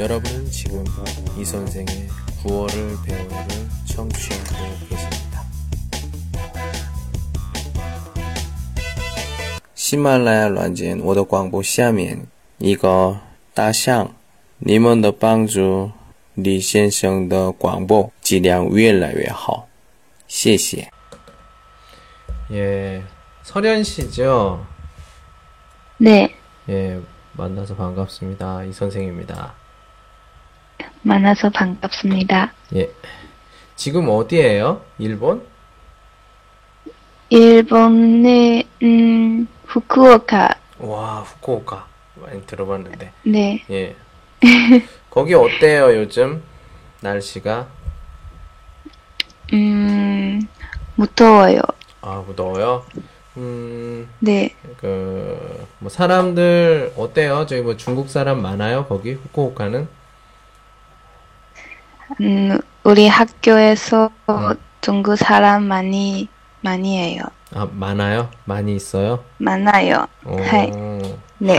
[0.00, 0.84] 여러분은 지금
[1.38, 2.08] 이 선생의
[2.42, 3.46] 구월을 배우를
[3.86, 5.42] 청취하고 계십니다.
[9.74, 12.26] 喜马拉雅软件我的广播下面
[12.58, 13.20] 一个
[13.54, 14.14] 大象，
[14.58, 15.92] 你们的帮助，
[16.34, 19.68] 李先生的广播质量越来越好，
[20.26, 20.90] 谢谢。
[22.50, 23.02] 예,
[23.44, 24.66] 설현 씨죠?
[25.98, 26.34] 네,
[26.68, 27.00] 예,
[27.32, 28.64] 만나서 반갑습니다.
[28.64, 29.54] 이 선생입니다.
[31.03, 32.53] 만나서 반갑습니다.
[32.75, 32.91] 예.
[33.75, 34.81] 지금 어디에요?
[34.99, 35.45] 일본?
[37.29, 40.49] 일본의 음, 후쿠오카.
[40.79, 41.87] 와, 후쿠오카.
[42.15, 43.11] 많이 들어봤는데.
[43.23, 43.95] 네, 예.
[45.09, 46.43] 거기 어때요, 요즘?
[47.01, 47.67] 날씨가?
[49.53, 50.41] 음,
[50.95, 51.61] 무더워요.
[52.01, 52.85] 아, 무더워요?
[53.37, 57.45] 음, 네, 그, 뭐, 사람들, 어때요?
[57.47, 58.85] 저기 뭐 중국 사람 많아요?
[58.87, 59.13] 거기?
[59.13, 59.87] 후쿠오카는?
[62.19, 64.55] 음, 우리 학교에서 음.
[64.81, 66.27] 중국 사람 많이
[66.61, 67.23] 많이 해요.
[67.53, 68.29] 아, 많아요?
[68.45, 69.23] 많이 있어요?
[69.37, 70.05] 많아요.
[70.25, 70.37] 오.
[70.41, 70.71] はい.
[71.39, 71.57] 네,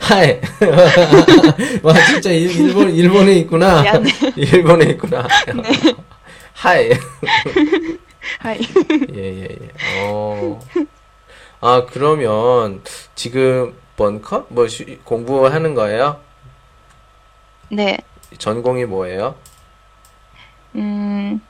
[0.00, 0.40] はい.
[1.82, 3.82] 와, 진짜 일, 일본, 일본에 있구나.
[3.82, 4.10] 미안해.
[4.36, 5.26] 일본에 있구나.
[6.52, 6.90] は
[8.40, 8.46] い.
[8.46, 8.58] はい.
[9.14, 9.68] 예, 예, 예.
[10.08, 10.60] 어.
[11.60, 12.82] 아, 그러면
[13.14, 14.44] 지금 本科?
[14.48, 16.18] 뭐 学- 공부하는 거예요?
[17.70, 17.98] 네,
[18.38, 19.36] 전공이 뭐예요?
[20.74, 21.40] 음,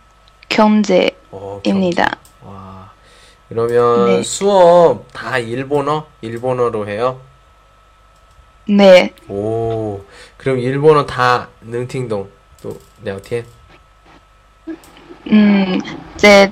[0.49, 1.17] 경제입니다.
[1.31, 2.03] 어, 경제.
[2.43, 2.93] 와.
[3.49, 4.23] 그러면 네.
[4.23, 6.07] 수업 다 일본어?
[6.21, 7.21] 일본어로 해요?
[8.67, 10.03] 네, 오.
[10.39, 12.31] 그럼 일본어 다 능팅동
[12.63, 13.45] 또聊天?
[15.31, 15.79] 음,
[16.17, 16.51] 제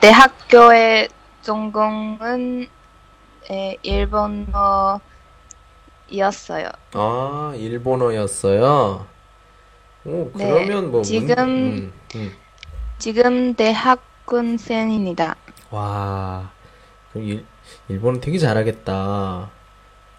[0.00, 1.08] 대학교의
[1.42, 2.68] 전공은
[3.50, 5.00] 에, 일본어였어요.
[6.92, 9.06] 아, 일본어였어요.
[10.06, 12.32] 오, 네, 그러면 뭐 문- 지금- 음, 음.
[12.98, 15.36] 지금 대학원생입니다.
[15.70, 16.50] 와,
[17.12, 17.44] 그럼 일,
[17.88, 19.50] 일본어 되게 잘하겠다.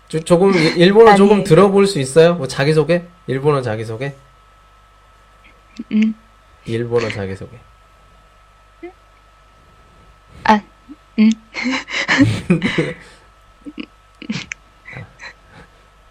[0.08, 1.44] 저, 조금, 일- 일본어 조금 아니.
[1.44, 2.36] 들어볼 수 있어요?
[2.36, 3.06] 뭐 자기소개?
[3.28, 4.16] 일본어 자기소개?
[5.92, 6.16] 음,
[6.66, 7.58] 일본어 자기소개.
[10.46, 10.62] 아,
[11.20, 11.30] 음.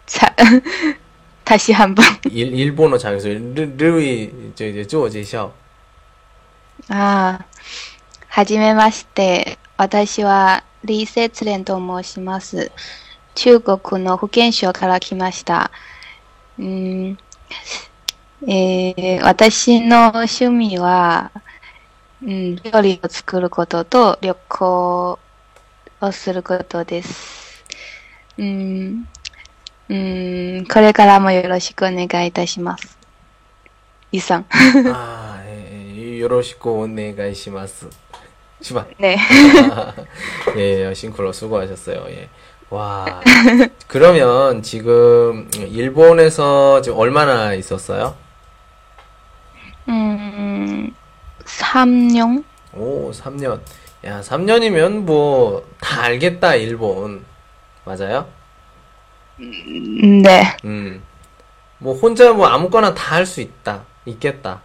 [0.06, 0.34] 자,
[1.43, 2.05] 다시 한번.
[2.29, 3.33] 일, 일본어 자기소개.
[3.35, 5.51] 르, 르위, 저, 이제, 自我介绍.
[6.89, 7.39] 아,
[8.27, 9.57] はじめまして。
[9.77, 12.71] 私はリー・セツレンと申します。
[13.35, 15.71] 中国の福建省から来ました。
[16.57, 17.17] うん
[18.47, 21.31] えー私の趣味は、
[22.21, 25.19] うん、料理を作ることと旅行
[26.01, 27.63] をすることです。
[28.37, 29.07] うん、
[29.89, 29.93] う
[30.61, 32.97] ん、これからもよろしくお願いいたします。
[34.11, 34.45] イさん。
[34.93, 37.89] 아, 예, 예, 요로시코 오네가이시마스.
[38.61, 38.85] 시바.
[38.99, 39.17] 네.
[40.57, 42.05] 예, 싱크로 수고하셨어요.
[42.09, 42.29] 예.
[42.69, 43.21] 와.
[43.87, 48.15] 그러면 지금 일본에서 지금 얼마나 있었어요?
[49.87, 50.93] 음,
[51.45, 52.43] 3년?
[52.73, 53.59] 오, 3년.
[54.05, 57.25] 야, 3년이면 뭐 다 알겠다, 일본.
[57.85, 58.27] 맞아요?
[59.38, 60.56] 네.
[60.64, 61.02] 음.
[61.78, 63.84] 뭐 혼자 뭐 아무거나 다 할 수 있다.
[64.06, 64.62] 있겠다.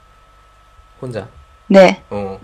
[1.01, 1.27] 혼자.
[1.67, 2.01] 네.
[2.09, 2.39] 어.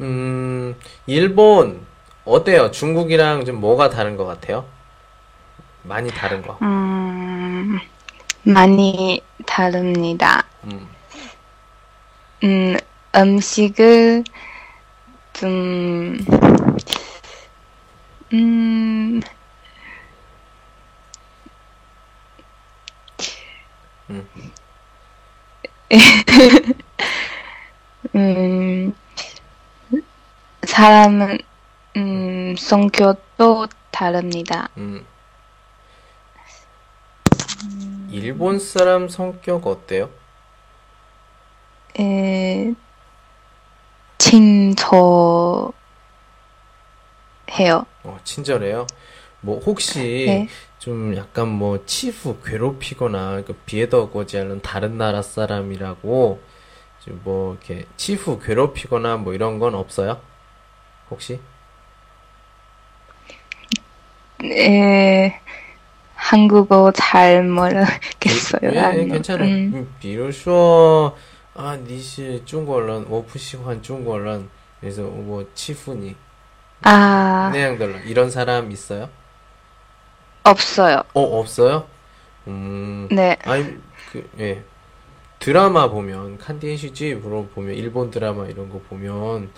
[0.00, 0.74] 음,
[1.06, 1.84] 일본
[2.24, 2.70] 어때요?
[2.70, 4.64] 중국이랑 좀 뭐가 다른 것 같아요?
[5.82, 6.58] 많이 다른 거.
[6.62, 7.78] 음,
[8.42, 10.44] 많이 다릅니다.
[10.64, 10.88] 음.
[12.44, 12.76] 음,
[13.14, 14.24] 음식을
[15.34, 16.16] 좀,
[18.32, 19.20] 음,
[24.10, 24.28] 음.
[28.16, 28.92] 음,
[30.66, 31.38] 사람은,
[31.96, 34.68] 음, 성격도 다릅니다.
[34.76, 35.06] 음.
[38.10, 40.10] 일본 사람 성격 어때요?
[41.98, 42.74] 에,
[44.18, 45.72] 친절해요.
[48.04, 48.86] 어, 친절해요?
[49.41, 50.47] 뭐 혹시 네.
[50.79, 56.39] 좀 약간 뭐 치부 괴롭히거나 그 비에더거지 않은 다른 나라 사람이라고
[57.05, 60.19] 좀 뭐 이렇게 치부 괴롭히거나 뭐 이런 건 없어요?
[61.11, 61.39] 혹시?
[64.43, 65.39] 에,
[66.15, 68.71] 한국어 잘 모르겠어요.
[68.73, 69.07] 예, 아니요.
[69.13, 69.47] 괜찮아요.
[69.49, 71.15] 음, 음, 比如说,
[71.53, 74.49] 아, 你是中国人,我不喜欢中国人.
[74.81, 76.15] 그래서 뭐 치푸니
[76.83, 79.09] 아, 그냥 별로 이런 사람 있어요?
[80.44, 81.02] 없어요.
[81.14, 81.86] 어, 없어요?
[82.46, 83.36] 음, 네.
[83.44, 83.76] 아니,
[84.10, 84.62] 그, 예.
[85.38, 89.50] 드라마 보면, 칸디엔시지로 보면, 일본 드라마 이런 거 보면,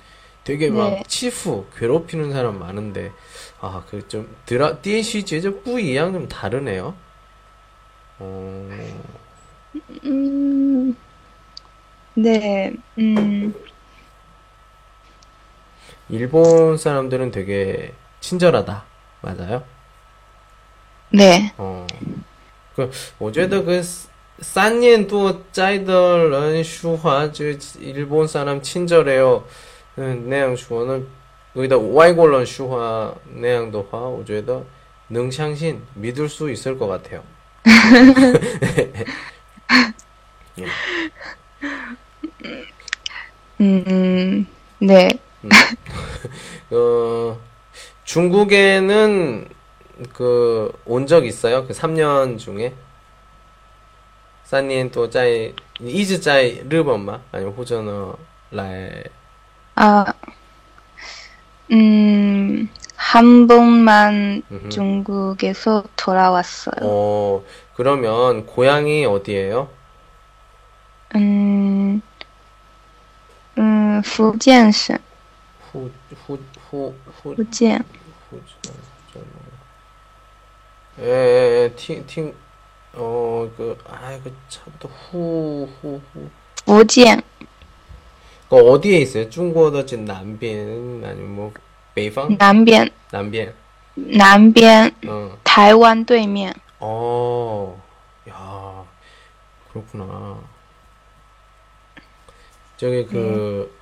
[0.45, 1.03] 되게 막, 네.
[1.07, 3.13] 치프, 괴롭히는 사람 많은데,
[3.61, 6.95] 아, 그 좀, 드라, 디엔시지에 좀 뿌이양 좀 다르네요.
[8.19, 8.69] 어,
[10.05, 10.97] 음,
[12.15, 13.55] 네, 음,
[16.09, 18.85] 일본 사람들은 되게 친절하다.
[19.23, 19.65] 맞아요?
[21.12, 21.86] 네, 어.
[22.76, 23.82] 그, 我觉得그,
[24.40, 27.46] 三年多在的人说话就
[27.80, 29.44] 일본 사람 친절해요.
[29.98, 31.02] 음, 那样说呢,
[31.56, 34.64] 여기다 外国人说话那样的话,我觉得
[35.08, 37.24] 能相信, 믿을 수 있을 것 같아요.
[40.60, 40.66] 예.
[43.60, 44.46] 음,
[44.80, 45.10] 네,
[46.70, 47.40] 어,
[48.06, 49.48] 중국에는
[50.14, 51.66] 그, 온 적 있어요?
[51.68, 52.74] 그 3년 중에?
[54.46, 57.22] 3年多在,一直在日本吗?
[57.32, 58.16] 아니면 或者呢,
[58.52, 59.04] 来,
[59.76, 60.06] 아,
[61.72, 64.70] 음, 한 번만 음흠.
[64.70, 66.76] 중국에서 돌아왔어요.
[66.82, 67.44] 어,
[67.76, 69.70] 그러면 고향이 어디예요?
[71.16, 72.02] 음,
[73.58, 74.98] 음, 福建省,
[75.72, 75.90] 후,
[76.26, 76.38] 후,
[76.70, 76.94] 후,
[77.24, 77.84] 후, 福建,
[78.30, 78.72] 후, 저, 저,
[81.02, 82.34] 예, 예, 예, 팅, 팅,
[82.94, 86.30] 어, 그, 아이고, 참, 또, 후, 후, 후.
[86.66, 87.22] 福建,
[88.50, 89.30] 그 어디에 있어요?
[89.30, 91.54] 중국의 진 남변, 아니면 뭐,
[91.94, 92.38] 北方?
[92.38, 93.54] 南边, 남변.
[93.96, 96.54] 南边, 어, 台湾对面.
[96.80, 97.82] 어,
[98.30, 98.86] 야,
[99.72, 100.38] 그렇구나.
[102.78, 103.76] 저기 그,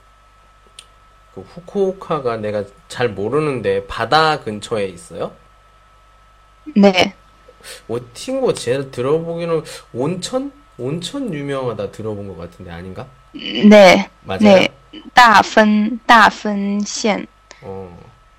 [1.33, 5.33] 그 후쿠오카가 내가 잘 모르는데 바다 근처에 있어요?
[6.75, 7.13] 네,
[7.87, 10.51] 오팅고 제일 들어보기는 온천?
[10.77, 13.07] 온천 유명하다 들어본 것 같은데 아닌가?
[13.33, 14.39] 네, 맞아요?
[14.41, 14.67] 네,
[15.13, 17.25] 大分,大分县
[17.61, 17.97] 어,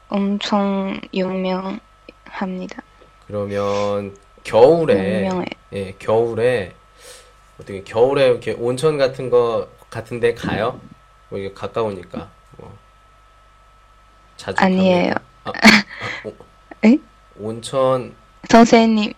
[0.09, 2.83] 엄청 유명합니다.
[3.27, 5.47] 그러면 겨울에 유명해.
[5.73, 6.75] 예, 겨울에
[7.61, 10.81] 어떻게 겨울에 이렇게 온천 같은 거 같은데 가요?
[11.29, 12.29] 뭐 이게 가까우니까
[12.59, 12.77] 뭐
[14.37, 15.15] 자주 아니에요.
[15.15, 16.35] 가면- 아, 아, 오-
[16.87, 16.99] 에?
[17.42, 18.16] 온천
[18.50, 19.14] 선생님,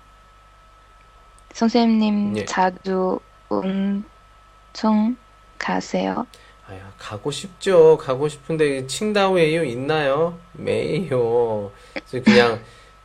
[1.53, 2.45] 선생님 예.
[2.45, 5.17] 자주 온천
[5.57, 6.25] 가세요?
[6.67, 7.97] 아야 가고 싶죠.
[7.97, 10.37] 가고 싶은데 칭다오에요 있나요?
[10.53, 11.71] 매요.
[11.93, 12.61] 그래서 그냥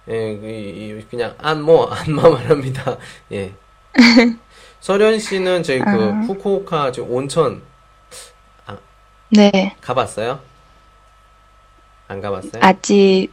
[0.09, 2.97] 예, 그, 이- 그냥 안모 안마 말합니다.
[3.33, 3.53] 예.
[4.81, 6.21] 서련 씨는 저희 그 아.
[6.27, 7.63] 후쿠오카 저 온천
[9.31, 10.41] 네, 가봤어요?
[12.07, 12.63] 안 가봤어요?
[12.63, 13.29] 아직,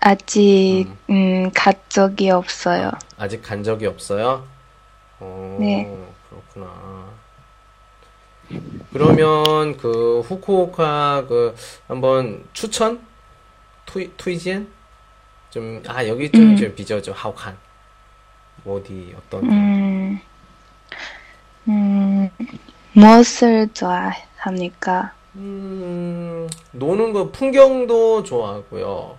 [0.00, 2.90] 아직, 음, 간 적이 없어요.
[3.16, 4.46] 아직 간 적이 없어요?
[5.20, 5.98] 어, 네.
[6.28, 7.06] 그렇구나.
[8.92, 11.54] 그러면 그 후쿠오카 그
[11.88, 13.00] 한번 추천?
[13.86, 14.68] 투이, 투이지엔?
[15.50, 16.56] 좀, 아, 여기 좀, 음.
[16.56, 17.56] 좀 비교 좀 하오칸.
[18.64, 19.48] 뭐 어디, 어떤, 데?
[19.48, 20.20] 음,
[21.68, 22.30] 음,
[22.92, 25.12] 무엇을 좋아합니까?
[25.36, 29.18] 음, 노는 거, 풍경도 좋아하고요.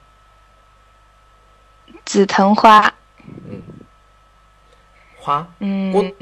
[2.10, 2.92] 紫藤花,
[3.24, 3.86] 음.
[5.20, 5.48] 화?
[5.62, 6.16] 음, 꽃?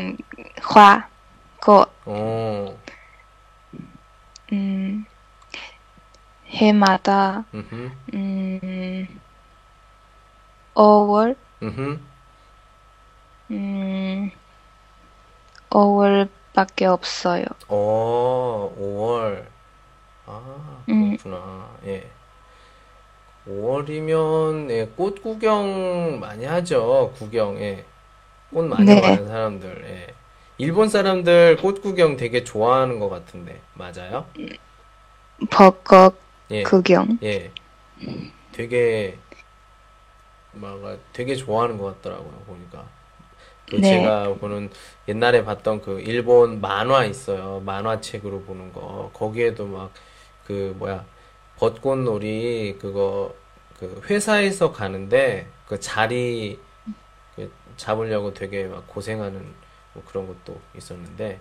[0.63, 1.09] 화,
[1.61, 2.79] 꽃, 어,
[4.53, 5.05] 음,
[6.49, 9.21] 해마다, 음흠, 음,
[10.75, 12.01] 5월, 음흠.
[13.51, 14.31] 음,
[15.71, 17.45] 5월밖에 없어요.
[17.69, 19.47] 어, 5월.
[20.27, 21.17] 아, 음.
[21.17, 21.69] 그렇구나.
[21.85, 22.11] 예.
[23.50, 27.14] 5월이면, 예, 꽃 구경 많이 하죠.
[27.18, 27.86] 구경, 예.
[28.54, 29.02] 꽃 많이 네.
[29.02, 30.14] 가는 사람들, 예.
[30.58, 34.26] 일본 사람들 꽃 구경 되게 좋아하는 것 같은데, 맞아요?
[35.50, 36.16] 벚꽃
[36.52, 37.18] 예, 구경.
[37.24, 37.52] 예.
[38.52, 39.18] 되게,
[40.54, 40.80] 막,
[41.14, 42.86] 되게 좋아하는 것 같더라고요, 보니까.
[43.70, 43.82] 그 네.
[43.82, 44.70] 제가 보는
[45.08, 47.62] 옛날에 봤던 그 일본 만화 있어요.
[47.66, 49.12] 만화책으로 보는 거.
[49.14, 49.92] 거기에도 막
[50.50, 51.06] 그 뭐야
[51.60, 53.36] 벚꽃놀이 그거
[53.78, 56.60] 그 회사에서 가는데 그 자리
[57.36, 59.54] 그 잡으려고 되게 막 고생하는
[59.94, 61.40] 뭐 그런 것도 있었는데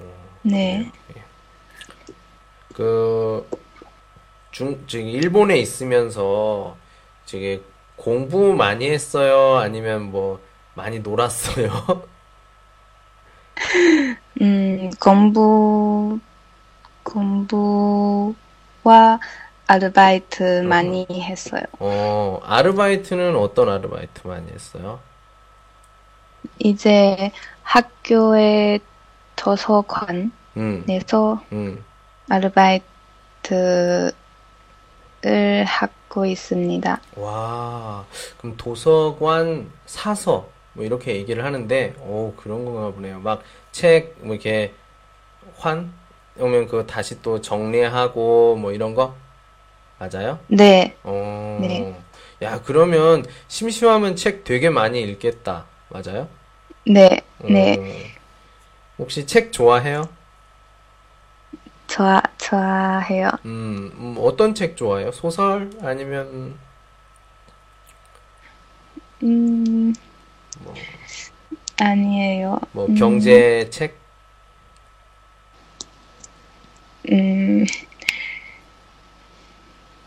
[0.00, 0.90] 어, 네.
[1.08, 1.16] 그래요.
[1.16, 1.24] 예.
[2.74, 3.48] 그
[4.50, 6.76] 중, 지금 일본에 있으면서
[7.24, 7.62] 지금
[7.96, 9.56] 공부 많이 했어요?
[9.58, 10.40] 아니면 뭐
[10.74, 11.70] 많이 놀았어요?
[14.42, 16.18] 음, 공부,
[17.02, 18.34] 공부
[18.86, 19.18] 와
[19.66, 21.62] 아르바이트 많이 했어요.
[21.80, 25.00] 어, 아르바이트는 어떤 아르바이트 많이 했어요?
[26.60, 27.32] 이제
[27.64, 28.78] 학교의
[29.34, 30.84] 도서관에서 음,
[31.50, 31.84] 음.
[32.28, 32.84] 아르바이트를
[35.66, 37.00] 하고 있습니다.
[37.16, 38.04] 와,
[38.38, 43.18] 그럼 도서관 사서 뭐 이렇게 얘기를 하는데, 오, 그런 건가 보네요.
[43.18, 44.72] 막 책, 뭐 이렇게
[45.56, 45.92] 환?
[46.38, 49.14] 오면 그거 다시 또 정리하고 뭐 이런 거?
[49.98, 50.38] 맞아요?
[50.48, 51.94] 네, 어, 네.
[52.42, 55.64] 야, 그러면 심심하면 책 되게 많이 읽겠다.
[55.88, 56.28] 맞아요?
[56.86, 57.78] 네, 어, 네.
[58.98, 60.08] 혹시 책 좋아해요?
[61.86, 63.30] 좋아, 좋아해요.
[63.44, 65.12] 음, 음, 어떤 책 좋아해요?
[65.12, 65.70] 소설?
[65.82, 66.58] 아니면
[69.22, 69.92] 음,
[70.64, 70.74] 뭐,
[71.78, 72.58] 아니에요.
[72.72, 74.05] 뭐 음, 경제 책?
[77.10, 77.64] 음,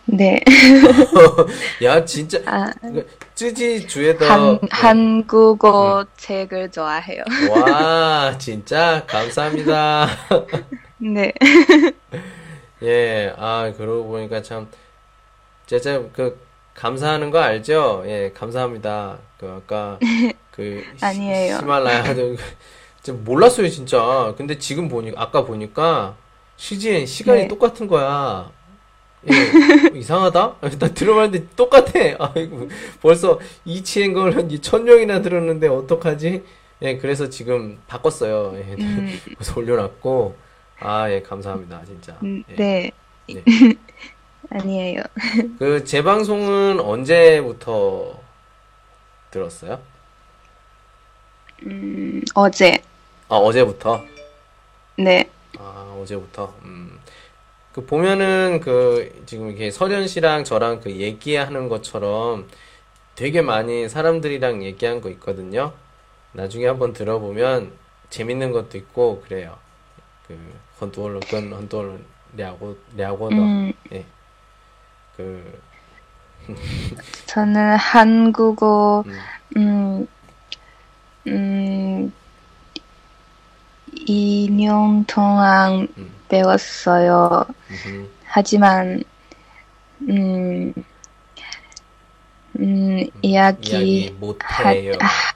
[0.06, 0.40] 네.
[1.84, 4.68] 야, 진짜 아, 그 쯔지 주에더 한, 네.
[4.72, 7.24] 한국어 책을 좋아해요.
[7.52, 10.08] 와, 진짜 감사합니다.
[10.98, 11.32] 네.
[12.82, 14.68] 예, 아, 그러고 보니까 참,
[15.68, 16.40] 진짜 그,
[16.74, 18.04] 감사하는 거 알죠?
[18.08, 19.20] 예, 감사합니다.
[19.40, 20.00] 그, 아까,
[20.52, 21.58] 그, 히- 아니에요.
[21.58, 22.36] 히말라야도,
[23.02, 24.34] 진짜 몰랐어요, 진짜.
[24.38, 26.16] 근데 지금 보니까, 아까 보니까,
[26.60, 27.48] 시지엔 시간이 네.
[27.48, 28.52] 똑같은 거야.
[29.32, 29.32] 예,
[29.98, 30.58] 이상하다?
[30.60, 31.92] 나 들어봤는데 똑같아.
[32.20, 32.68] 아이고,
[33.02, 36.44] 벌써 이치엔 걸천 명이나 들었는데 어떡하지?
[36.82, 38.54] 예, 그래서 지금 바꿨어요.
[38.56, 40.36] 예, 음, 그래서 올려놨고,
[40.82, 42.18] 아, 예, 감사합니다, 진짜.
[42.24, 42.56] 음, 예.
[42.56, 42.92] 네.
[43.28, 43.44] 네.
[44.52, 45.02] 아니에요.
[45.60, 48.20] 그 재방송은 언제부터
[49.32, 49.80] 들었어요?
[51.64, 52.82] 음, 어제.
[53.30, 54.04] 아, 어제부터?
[54.98, 55.30] 네.
[56.10, 56.54] 아, 어제부터.
[56.64, 57.00] 음.
[57.74, 62.48] 그 보면은 그 지금 이렇게 설현 씨랑 저랑 그 얘기하는 것처럼
[63.16, 65.74] 되게 많이 사람들이랑 얘기한 거 있거든요.
[66.34, 67.72] 나중에 한번 들어보면
[68.10, 69.58] 재밌는 것도 있고 그래요.
[70.28, 70.38] 그
[70.82, 72.00] 헌도얼로 건 헌도얼로
[72.36, 74.06] 랴고 랴고더 음, 예.
[75.18, 75.60] 그
[77.26, 79.20] 저는 한국어, 음,
[79.58, 80.08] 음,
[81.28, 82.14] 음,
[84.08, 87.46] 2년 동안 음, 배웠어요.
[87.70, 88.08] 음흠.
[88.26, 89.04] 하지만,
[90.08, 90.74] 음,
[92.60, 94.08] 음, 이야기, 이야기
[94.42, 94.94] 하, 못해요.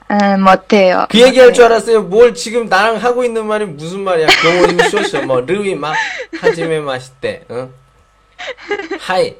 [0.07, 1.05] 아, 못해요.
[1.09, 1.65] 그 얘기 할 줄.
[1.65, 2.03] 알았어요.
[2.03, 4.27] 뭘 지금 나랑 하고 있는 말이 무슨 말이야?
[4.27, 5.95] 경호님 쇼쇼 뭐 르위 막
[6.39, 7.45] 하지메 마시떼.
[7.51, 7.73] 응?
[8.99, 9.35] 하이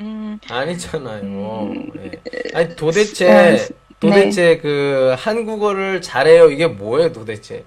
[0.00, 1.22] 음, 아니잖아요.
[1.22, 2.10] 음, 예.
[2.54, 3.68] 아니 도대체 네.
[4.00, 4.58] 도대체 네.
[4.58, 7.64] 그 한국어를 잘해요 이게 뭐예요 도대체?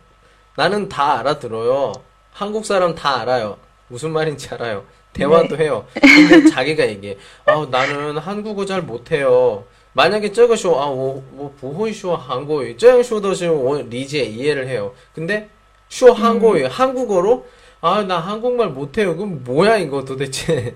[0.55, 1.93] 나는 다 알아들어요.
[2.31, 3.57] 한국 사람 다 알아요.
[3.87, 4.85] 무슨 말인지 알아요.
[5.13, 5.63] 대화도 네.
[5.65, 5.85] 해요.
[5.93, 7.17] 근데 자기가 얘기해.
[7.45, 9.65] 아, 나는 한국어 잘 못해요.
[9.93, 13.47] 만약에 저거쇼 아, 뭐, 보호이쇼 한국어, 저양쇼더시
[13.89, 14.93] 리지에 이해를 해요.
[15.13, 15.49] 근데
[15.89, 16.67] 쇼 한국어, 음.
[16.67, 17.45] 한국어로
[17.81, 19.15] 아, 나 한국말 못해요.
[19.17, 20.75] 그럼 뭐야 이거 도대체?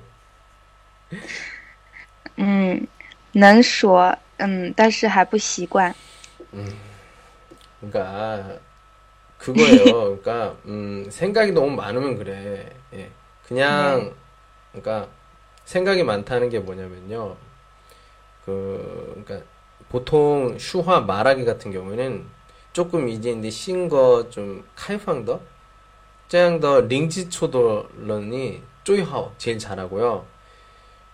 [2.38, 3.96] 음난 쇼.
[4.39, 5.95] 嗯，但是还不习惯。
[7.81, 8.59] 그러니까
[9.39, 10.19] 그거예요.
[10.19, 12.71] 그러니까 음, 생각이 너무 많으면 그래.
[12.95, 13.11] 예.
[13.47, 14.15] 그냥
[14.73, 15.09] 그러니까
[15.65, 17.37] 생각이 많다는 게 뭐냐면요.
[18.45, 19.47] 그 그러니까
[19.89, 22.25] 보통 슈화 말하기 같은 경우에는
[22.73, 25.41] 조금 이제 이제 신거 좀 카이팡더
[26.29, 30.25] 这样的 링지초도런이 쪼이하오 제일 잘하고요.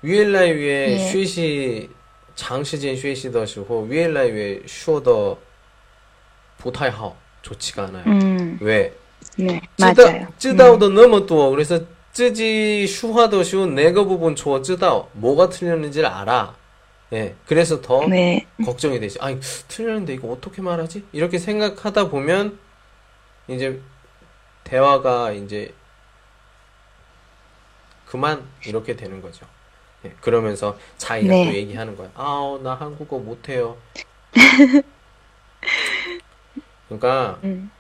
[0.02, 0.98] 위엘라이 위에 예.
[0.98, 1.90] 学习
[2.34, 5.36] 장시간 学习的时候 위엘라이 위에 说的
[6.58, 8.04] 不太好 좋지가 않아요.
[8.06, 8.92] 음, 왜?
[9.36, 10.26] 네, 知道 맞아요.
[10.38, 11.80] 知道的那么多 그래서
[12.12, 16.54] 自己 슈화도 쉬운 내가 부분 我知道 뭐가 틀렸는지를 알아.
[17.12, 17.34] 예.
[17.46, 19.18] 그래서 더 네, 걱정이 되지.
[19.20, 21.04] 아니, 틀렸는데 이거 어떻게 말하지?
[21.12, 22.58] 이렇게 생각하다 보면
[23.48, 23.80] 이제
[24.64, 25.72] 대화가 이제
[28.06, 29.46] 그만 이렇게 되는 거죠.
[30.05, 31.45] 예, 그러면서 자기가 네.
[31.45, 32.09] 또 얘기하는 거야.
[32.15, 33.77] 아우, 나 한국어 못해요.
[36.87, 37.71] 그러니까 음,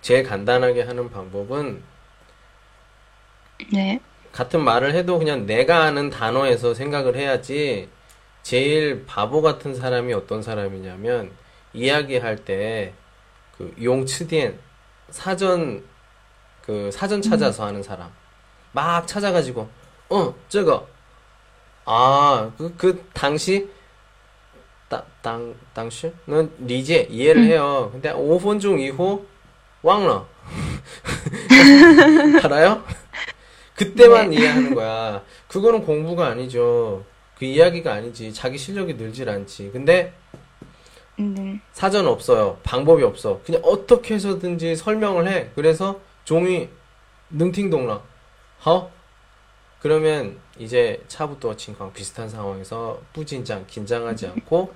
[0.00, 1.82] 제일 간단하게 하는 방법은
[3.72, 4.00] 네,
[4.32, 7.88] 같은 말을 해도 그냥 내가 아는 단어에서 생각을 해야지
[8.42, 11.32] 제일 바보 같은 사람이 어떤 사람이냐면
[11.72, 12.94] 이야기할 때
[13.60, 14.58] 그 용치디엔
[15.10, 15.84] 사전
[16.62, 18.10] 그 사전 찾아서 하는 사람
[18.72, 19.68] 막 찾아가지고
[20.10, 20.86] 어 저거
[21.86, 23.68] 아 그 그 당시
[24.88, 27.90] 당, 당, 당시는 리제 이해를 해요.
[27.92, 29.24] 근데 5분 중 이후
[29.82, 30.26] 왕러
[32.42, 32.82] 알아요?
[33.76, 35.22] 그때만 이해하는 거야.
[35.48, 37.04] 그거는 공부가 아니죠.
[37.38, 38.32] 그 이야기가 아니지.
[38.34, 39.70] 자기 실력이 늘질 않지.
[39.72, 40.12] 근데
[41.16, 41.60] 네.
[41.72, 42.58] 사전 없어요.
[42.62, 43.40] 방법이 없어.
[43.44, 45.50] 그냥 어떻게 해서든지 설명을 해.
[45.54, 46.68] 그래서 종이
[47.30, 48.00] 능팅동라.
[48.66, 48.90] 허?
[49.80, 54.74] 그러면 이제 차부터情况 비슷한 상황에서 뿌진장 긴장하지 않고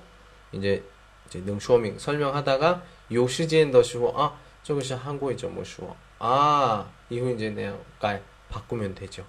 [0.51, 0.83] 이제
[1.27, 2.83] 이제 능쇼밍 설명하다가
[3.13, 4.13] 요 시간 더 쉬워.
[4.19, 5.95] 아, 저것이 한국이 좀 쉬워.
[6.19, 9.23] 아, 이후 이제 내가 깔 바꾸면 되죠.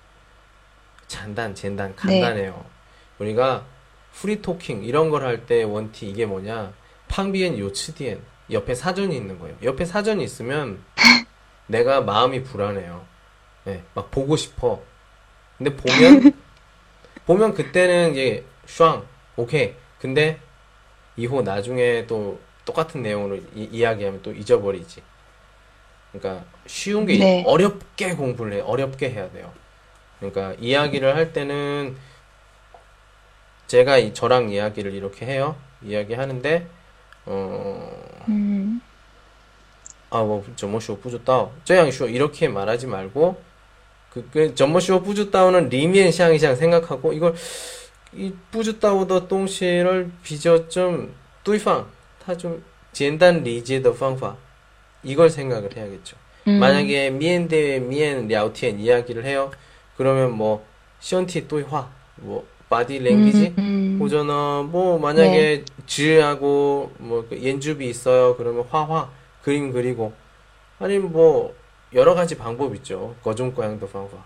[1.08, 2.64] 잔단, 젠단 간단해요.
[3.18, 3.64] 우리가
[4.12, 6.72] 프리 토킹 이런 걸 할 때 원티 이게 뭐냐?
[7.08, 9.56] 팡비엔 요츠디엔 옆에 사전이 있는 거예요.
[9.62, 10.82] 옆에 사전이 있으면
[11.66, 13.04] 내가 마음이 불안해요.
[13.64, 14.80] 네, 막 보고 싶어.
[15.58, 16.32] 근데 보면
[17.26, 19.74] 보면 그때는 이제 슈앙 오케이.
[20.00, 20.38] 근데
[21.16, 25.02] 이후 나중에 또 똑같은 내용으로 이, 야기하면또 잊어버리지.
[26.12, 27.44] 그러니까 쉬운 게 네.
[27.46, 28.60] 어렵게 공부를 해.
[28.60, 29.52] 어렵게 해야 돼요.
[30.18, 31.96] 그러니까 이야기를 할 때는
[33.66, 35.56] 제가 이, 저랑 이야기를 이렇게 해요.
[35.82, 36.66] 이야기하는데
[37.26, 38.80] 어 음.
[40.10, 41.48] 아뭐 저뭐쇼 부졌다.
[41.64, 43.40] 저양 쇼 이렇게 말하지 말고
[44.16, 47.34] 그 그꽤 전모시오 뿌주따오는 리미엔 샹이샹 생각하고 이걸
[48.14, 51.86] 이 부주따오더 똥실을 빚어 좀 뚜이팡
[52.24, 54.36] 타좀 젠단 리지더 방파
[55.02, 56.16] 이걸 생각을 해야겠죠.
[56.48, 56.58] 음.
[56.58, 59.50] 만약에 미엔 대회 미엔 랴오티엔 이야기를 해요.
[59.96, 60.64] 그러면 뭐
[61.00, 64.68] 시언티 또이화 뭐 바디 랭귀지 음, 음.
[64.72, 65.64] 뭐 만약에 네.
[65.86, 68.36] 지하고 뭐, 그 연주비 있어요.
[68.36, 69.10] 그러면 화화
[69.42, 70.12] 그림 그리고
[70.78, 71.54] 아니면 뭐
[71.96, 73.14] 여러 가지 방법 있죠.
[73.24, 74.20] 거종고양도 방법.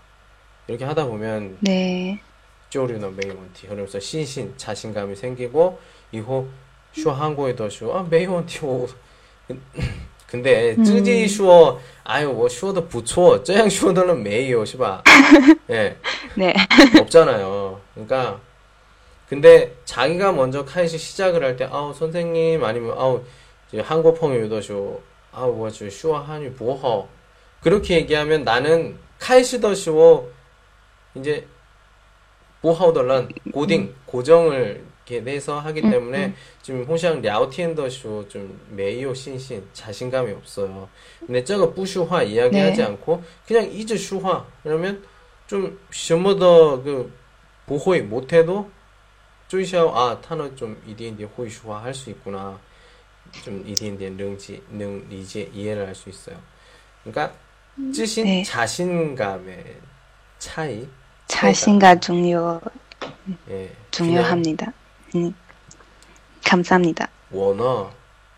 [0.67, 2.21] 이렇게 하다 보면 ね
[2.69, 5.79] 쪼류는 메이원티 그러면서 신신 자신감이 생기고
[6.11, 6.47] 이후
[6.93, 8.87] 슈 한국에도 슈아 메이원티 오.
[10.27, 10.83] 근데 음.
[10.83, 15.03] 쯔지 슈어 아유 뭐 슈어도 부초 쩌양 슈어도는 메이요 시바.
[15.71, 15.95] 예.
[16.37, 16.53] ね
[16.99, 17.79] 없잖아요.
[17.93, 18.39] 그러니까
[19.29, 23.23] 근데 자기가 먼저 카이시 시작을 할 때 아우 선생님 아니면 아우
[23.71, 25.01] 이제 한국 펑유더쇼.
[25.33, 27.07] 아우 뭐지 슈어 한유 뭐허
[27.61, 30.31] 그렇게 얘기하면 나는 카이시더시워
[31.15, 31.47] 이제
[32.61, 33.95] 보하우덜란 고딩 음.
[34.05, 34.91] 고정을
[35.23, 36.35] 내서 하기 음, 때문에 음.
[36.61, 40.87] 지금 홍시앙 랴오티엔더쇼 좀 메이오 신신 자신감이 없어요.
[41.19, 42.83] 근데 저거 부슈화 이야기하지 네.
[42.83, 45.03] 않고 그냥 이즈 슈화 그러면
[45.47, 47.11] 좀 슈머더 그
[47.65, 48.71] 보호이 못해도
[49.49, 52.57] 쪼이샤오 아 탄어 좀 이디엔디 호이 슈화 할 수 있구나
[53.43, 56.37] 좀 이디엔디 능지 능리지 이해를 할 수 있어요.
[57.03, 57.33] 그러니까
[57.92, 58.42] 찌신 네.
[58.42, 59.76] 자신감의
[60.38, 60.88] 차이
[61.28, 62.60] 자신가 중요
[63.50, 64.72] 예 중요합니다.
[65.14, 65.34] 음.
[66.44, 67.08] 감사합니다.
[67.30, 67.90] 我呢，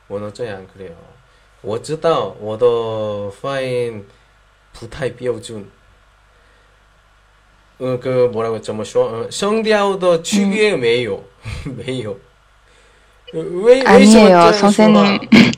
[0.09, 0.94] 我呢这样 그래요.
[1.61, 4.07] 我知道我的发音
[4.73, 5.64] 不太标准。
[7.79, 9.09] 呃，그 뭐라고 怎么说？
[9.09, 11.23] 呃，声调的区别没有，
[11.64, 12.18] 没有。
[13.33, 15.53] 呃 为为什么 아니에요 这样说啊 선생님.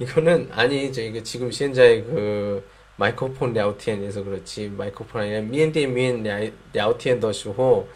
[0.00, 2.62] 이거는 아니 저 이거 지금 현재 그
[2.96, 7.86] 마이크로폰 聊天 에서 그렇지 마이크로폰 아니라 面对面聊聊天的时候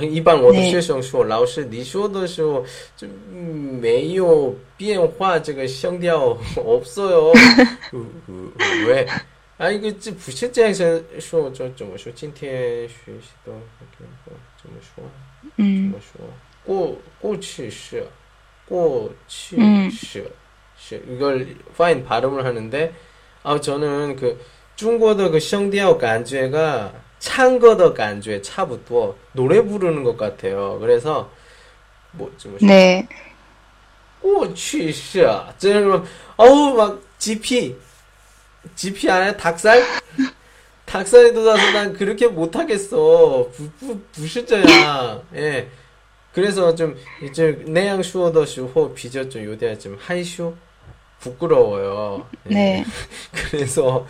[0.00, 0.70] 一般我的 네.
[0.70, 2.64] 学生说老师你说的时候
[2.96, 3.08] 就
[3.80, 8.52] 没有变化这个声调 없어요 어, 어,
[8.86, 9.06] 왜
[9.58, 10.74] 아 이거这不是这样
[11.20, 13.52] 说这怎么说今天学习的
[14.60, 15.04] 怎么说
[15.56, 15.90] 怎 음.
[15.90, 16.20] 么说？
[16.64, 18.04] 过过去式，
[18.68, 20.30] 过去嗯式，是
[20.91, 22.93] 이걸 파인 발음을 하는데
[23.43, 24.39] 아 저는 그
[24.75, 30.77] 중국의 그 성대어 간주해가 창거더 간주해 차부터 노래 부르는 것 같아요.
[30.79, 31.31] 그래서
[32.11, 33.07] 뭐좀 뭐 네.
[34.21, 35.53] 오취샤.
[35.57, 36.03] 저는
[36.37, 37.75] 어우 막 GP
[38.75, 39.83] GP 안에 닭살?
[40.85, 43.49] 닭살이 돋아서 난 그렇게 못하겠어.
[43.51, 45.21] 부부 부실자야.
[45.35, 45.69] 예.
[46.33, 50.55] 그래서 좀 이제 내양 슈어더 슈호 비저 좀 요대야 좀 하이쇼
[51.19, 52.27] 부끄러워요.
[52.49, 52.53] 예.
[52.53, 52.85] 네.
[53.31, 54.05] 그래서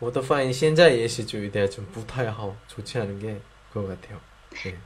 [0.00, 3.40] 워터파인 신자 예시주에 대한 좀 부타야하고 좋지 않은 게
[3.72, 4.18] 그거 같아요.
[4.64, 4.76] 네.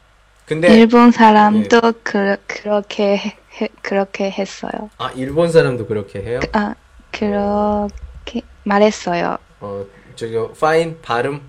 [0.45, 1.93] 근데 일본 사람도 네.
[2.05, 3.17] 그, 그렇게
[3.61, 4.91] 해, 그렇게 했어요.
[4.99, 6.41] 아 일본 사람도 그렇게 해요?
[6.53, 6.75] 아
[7.11, 7.89] 그렇게 어.
[8.65, 9.39] 말했어요.
[9.61, 9.85] 어
[10.15, 11.41] 저기 파인 발음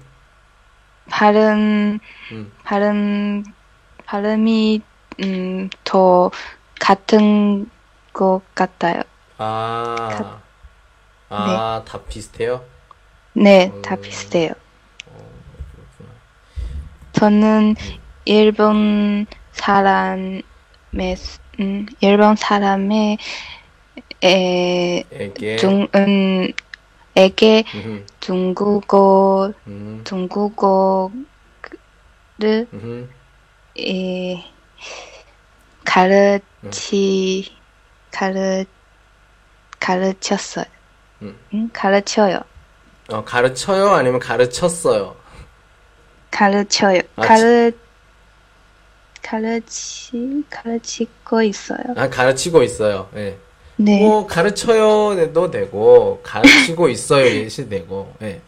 [1.09, 1.99] 발음
[2.31, 2.51] 음.
[2.63, 3.43] 발음
[4.05, 4.81] 발음이
[5.21, 6.31] 음더
[6.79, 7.69] 같은
[8.13, 9.01] 것 같아요.
[9.37, 10.41] 아,
[11.29, 12.65] 아, 다 비슷해요?
[13.33, 13.81] 네, 음.
[13.81, 14.51] 다 비슷해요.
[15.71, 16.09] 그렇구나.
[17.13, 17.75] 저는
[18.25, 20.43] 일본 사람의
[21.17, 23.17] 수- 음, 일본 사람의
[24.23, 26.47] 에, 에게, 중, 음,
[27.15, 31.25] 에게 음흠, 중국어 음, 중국어를
[32.73, 33.07] 음흠,
[33.77, 34.43] 에,
[35.85, 37.61] 가르치
[38.11, 38.65] 가르
[39.87, 40.65] 가르쳤어요.
[41.21, 41.37] 음.
[41.53, 42.41] 음, 가르쳐요.
[43.09, 43.91] 어, 가르쳐요?
[43.91, 45.15] 아니면 가르쳤어요?
[46.29, 46.99] 가르쳐요.
[47.15, 47.71] 아, 가르
[49.23, 51.79] 가르치 가르치고 있어요.
[51.95, 53.09] 아, 가르치고 있어요.
[53.15, 53.37] 예.
[53.77, 54.01] 네.
[54.01, 57.25] 뭐, 가르쳐요도 되고, 가르치고 있어요.
[57.25, 58.41] 예시 되고, 예.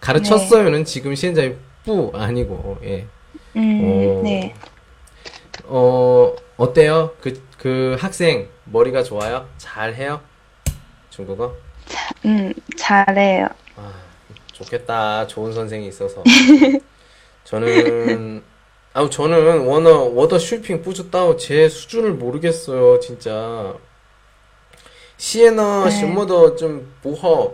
[0.00, 3.06] 가르쳤어요는 지금 현재 뿌 아니고, 예.
[3.56, 4.22] 음, 오.
[4.22, 4.54] 네.
[5.64, 7.14] 어, 어때요?
[7.20, 9.46] 그, 그 학생, 머리가 좋아요?
[9.58, 10.20] 잘 해요?
[11.18, 11.52] 중국어?
[12.26, 13.48] 음, 잘해요.
[13.74, 13.92] 아,
[14.52, 15.26] 좋겠다.
[15.26, 16.22] 좋은 선생이 있어서.
[17.42, 18.44] 저는
[18.94, 23.74] 아, 저는 워너 워더 슈핑 뿌즈다오 제 수준을 모르겠어요, 진짜.
[25.16, 25.90] 시에나 네.
[25.90, 27.52] 신모더 좀 보허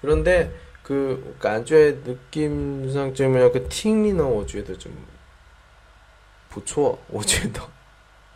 [0.00, 0.52] 그런데
[0.84, 5.04] 그, 그 간주의 느낌상 그 좀 약간 팅리나 어제도 좀 음.
[6.50, 7.62] 부초 어제도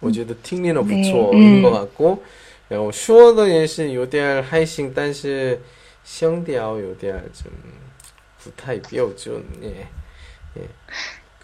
[0.03, 0.87] 어제도 팅리나 네.
[1.03, 1.73] 부초 인것 음.
[1.73, 2.25] 같고
[2.68, 5.60] 然后说的也是有点还行，但是
[6.04, 7.52] 声调有点좀
[8.44, 9.88] 不太标准, 예,
[10.58, 10.68] 예,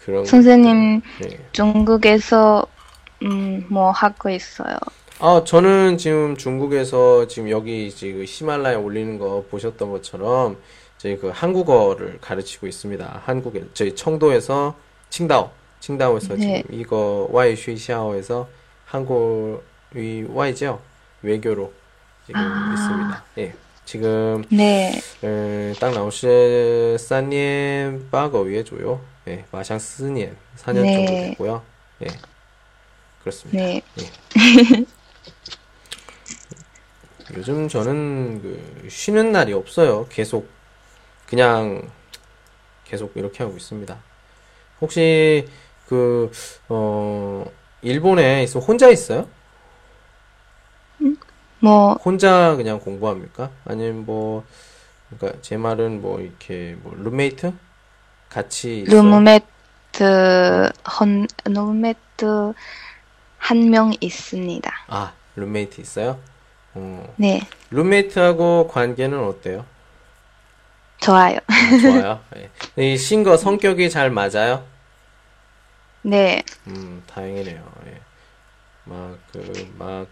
[0.04, 1.38] 그런 선생님 예.
[1.52, 2.66] 중국에서
[3.22, 4.76] 음, 뭐 하고 있어요?
[5.18, 10.56] 아, 저는 지금 중국에서 지금 여기 이제 그 히말라야 올리는 거 보셨던 것처럼
[10.98, 13.22] 저희 그 한국어를 가르치고 있습니다.
[13.24, 14.74] 한국에 저희 청도에서
[15.10, 16.62] 칭다오, 칭다오에서 네.
[16.62, 18.48] 지금 이거 와이 슈이샤오에서
[18.84, 20.80] 한국의 와이죠
[21.21, 21.73] 외교로
[22.25, 22.73] 지금 아...
[22.73, 23.23] 있습니다.
[23.39, 23.55] 예.
[23.85, 25.01] 지금 네.
[25.21, 29.01] 어, 딱 나오실 사님 빠거 위에 줘요.
[29.27, 30.93] 예, 마샹 스님 4년 네.
[30.95, 31.63] 정도 됐고요.
[32.03, 32.07] 예.
[33.21, 33.57] 그렇습니다.
[33.63, 33.81] 네.
[33.99, 34.85] 예.
[37.37, 40.07] 요즘 저는 그 쉬는 날이 없어요.
[40.09, 40.49] 계속
[41.27, 41.89] 그냥
[42.85, 43.97] 계속 이렇게 하고 있습니다.
[44.81, 45.47] 혹시
[45.87, 46.31] 그
[46.69, 47.45] 어
[47.81, 49.27] 일본에 있어 혼자 있어요?
[51.61, 53.51] 뭐 혼자 그냥 공부합니까?
[53.65, 54.43] 아니면 뭐
[55.09, 57.53] 그러니까 제 말은 뭐 이렇게 뭐 룸메이트
[58.29, 59.01] 같이 있어요?
[59.01, 60.69] 룸메트
[60.99, 62.53] 헌 룸메트
[63.37, 64.71] 한 명 있습니다.
[64.87, 66.19] 아, 룸메이트 있어요?
[66.73, 67.41] 어, 네.
[67.71, 69.65] 룸메이트하고 관계는 어때요?
[70.99, 71.39] 좋아요.
[71.47, 72.21] 아, 좋아요.
[72.37, 72.49] 예.
[72.93, 74.63] 이 신거 성격이 잘 맞아요?
[76.03, 76.43] 네.
[76.67, 77.63] 음, 다행이네요.
[77.87, 78.01] 예.
[78.85, 80.07] 막, 그, 막,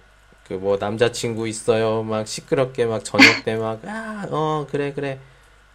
[0.49, 2.01] 그, 뭐, 남자친구 있어요.
[2.03, 5.19] 막, 시끄럽게, 막, 저녁 때 막, 아, 어, 그래, 그래.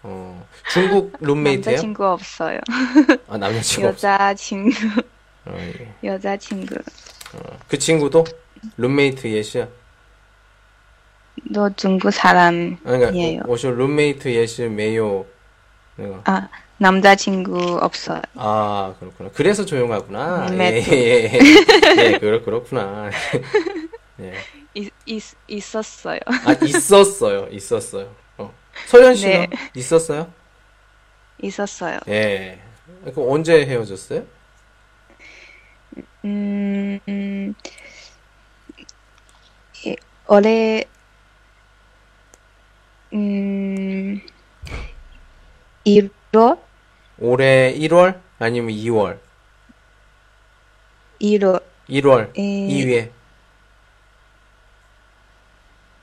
[0.03, 1.77] 어, 중국 룸메이트예요?
[1.79, 2.61] 남자친구 없어요.
[3.29, 4.09] 아, 남자친구 없어.
[4.09, 5.03] 여자친구
[5.47, 5.95] 어, 예.
[6.03, 6.75] 여자친구.
[7.35, 8.25] 어, 그 친구도
[8.77, 9.69] 룸메이트 也是呀.
[11.51, 12.79] 너 중국 사람이에요.
[12.85, 15.27] 아, 그러니까, 我说 룸메이트 也是没有.
[15.97, 16.21] 내가.
[16.25, 18.23] 아 남자친구 없어요.
[18.35, 19.31] 아, 그렇구나.
[19.35, 20.47] 그래서 조용하구나.
[20.47, 20.91] 예, 룸메이트.
[20.95, 22.05] 예, 예.
[22.13, 23.11] 예, 그렇, 그렇구나.
[24.21, 24.33] 예.
[25.07, 26.21] 있, 있, 있었어요.
[26.27, 27.49] 아, 있었어요.
[27.51, 28.15] 있었어요.
[28.39, 28.53] 어.
[28.87, 29.57] 소연 씨는 네.
[29.75, 30.33] 있었어요?
[31.43, 31.99] 있었어요.
[32.09, 32.61] 예.
[33.15, 34.25] 그 언제 헤어졌어요?
[36.25, 37.55] 음, 음,
[39.87, 40.85] 예, 올해,
[43.13, 44.21] 음,
[45.87, 46.59] 1월?
[47.19, 48.21] 올해 1월?
[48.39, 49.19] 아니면 2월?
[51.21, 52.31] 1월, 1월.
[52.39, 53.14] 에, 2회.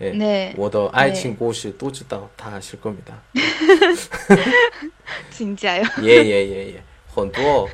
[0.00, 0.54] 예, 네.
[0.56, 3.14] 我的爱情故事都知道다 아실 겁니다.
[5.30, 5.84] 진짜요?
[6.02, 6.82] 예예예 예,
[7.14, 7.68] 很多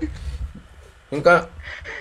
[1.09, 1.49] 그러니까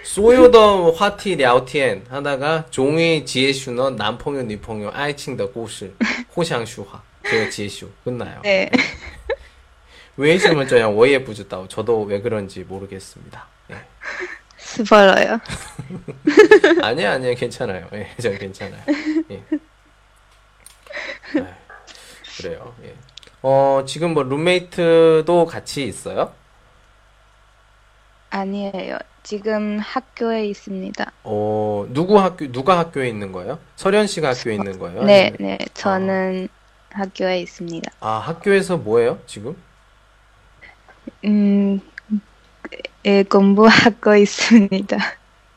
[0.03, 5.91] 所有的话题聊天 하다가 종이 지혜슈는 남朋友 女朋友 爱情的故事
[6.27, 8.41] 互相说话 제가 지혜슈 끝나요.
[8.43, 8.69] 네.
[10.15, 13.47] 为什么这样我也不知道 저도 왜 그런지 모르겠습니다.
[13.71, 13.75] 예.
[14.57, 15.39] 스포일러요.
[16.83, 17.87] 아니야 아니야 괜찮아요.
[17.93, 18.83] 예, 전 괜찮아요.
[19.31, 19.41] 예.
[21.36, 21.46] 아유,
[22.36, 22.74] 그래요.
[22.84, 22.94] 예.
[23.42, 26.32] 어, 지금 뭐 룸메이트도 같이 있어요?
[28.30, 28.98] 아니에요.
[29.22, 31.12] 지금 학교에 있습니다.
[31.24, 33.58] 어, 누구 학교, 누가 학교에 있는 거예요?
[33.76, 35.04] 설현 씨가 학교에 있는 거예요?
[35.04, 35.58] 네, 아니면- 네.
[35.74, 36.48] 저는
[36.90, 37.90] 학교에 있습니다.
[38.00, 39.56] 아, 학교에서 뭐예요, 지금?
[41.24, 41.80] 음,
[43.04, 44.96] 예, 공부하고 있습니다.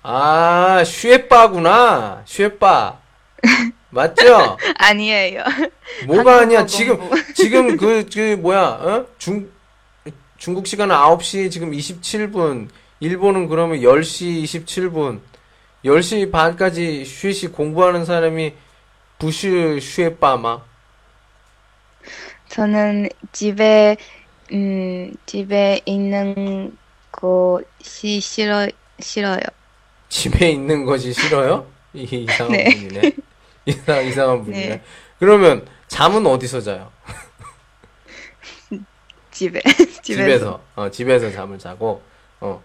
[0.04, 2.22] 아, 슈에빠구나.
[2.26, 3.00] 슈에빠.
[3.98, 4.58] 맞죠?
[4.78, 5.44] 아니에요.
[6.06, 6.66] 뭐가 아니야.
[6.68, 7.00] 지금.
[7.34, 9.06] 지금 그, 그, 뭐야, 어?
[9.18, 9.50] 중,
[10.38, 12.70] 중국 시간은 9시 지금 27분.
[13.00, 15.20] 일본은 그러면 10시 27분.
[15.84, 18.54] 10시 반까지 슈시 공부하는 사람이
[19.18, 20.62] 부슈 슈에빠마.
[22.50, 23.98] 저는 집에,
[24.52, 26.78] 음, 집에 있는
[27.12, 28.68] 것이 싫어,
[29.00, 29.40] 싫어요.
[30.10, 31.66] 집에 있는 것이 싫어요?
[31.94, 32.64] 이 이상한 네.
[32.66, 33.12] 분이네.
[33.68, 34.68] 이상, 이상한 분이네.
[34.68, 34.82] 네.
[35.20, 36.92] 그러면 잠은 어디서 자요?
[39.32, 39.62] 집에.
[40.02, 40.62] 집에서.
[40.76, 42.02] 어, 집에서 잠을 자고.
[42.40, 42.64] 어.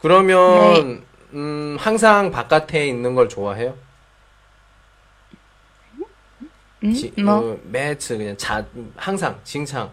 [0.00, 3.76] 그러면, 음, 항상 바깥에 있는 걸 좋아해요?
[6.84, 6.92] 음?
[6.94, 7.34] 지, 뭐?
[7.34, 8.64] 어, 매츠, 그냥 자,
[8.96, 9.90] 항상, 칭창.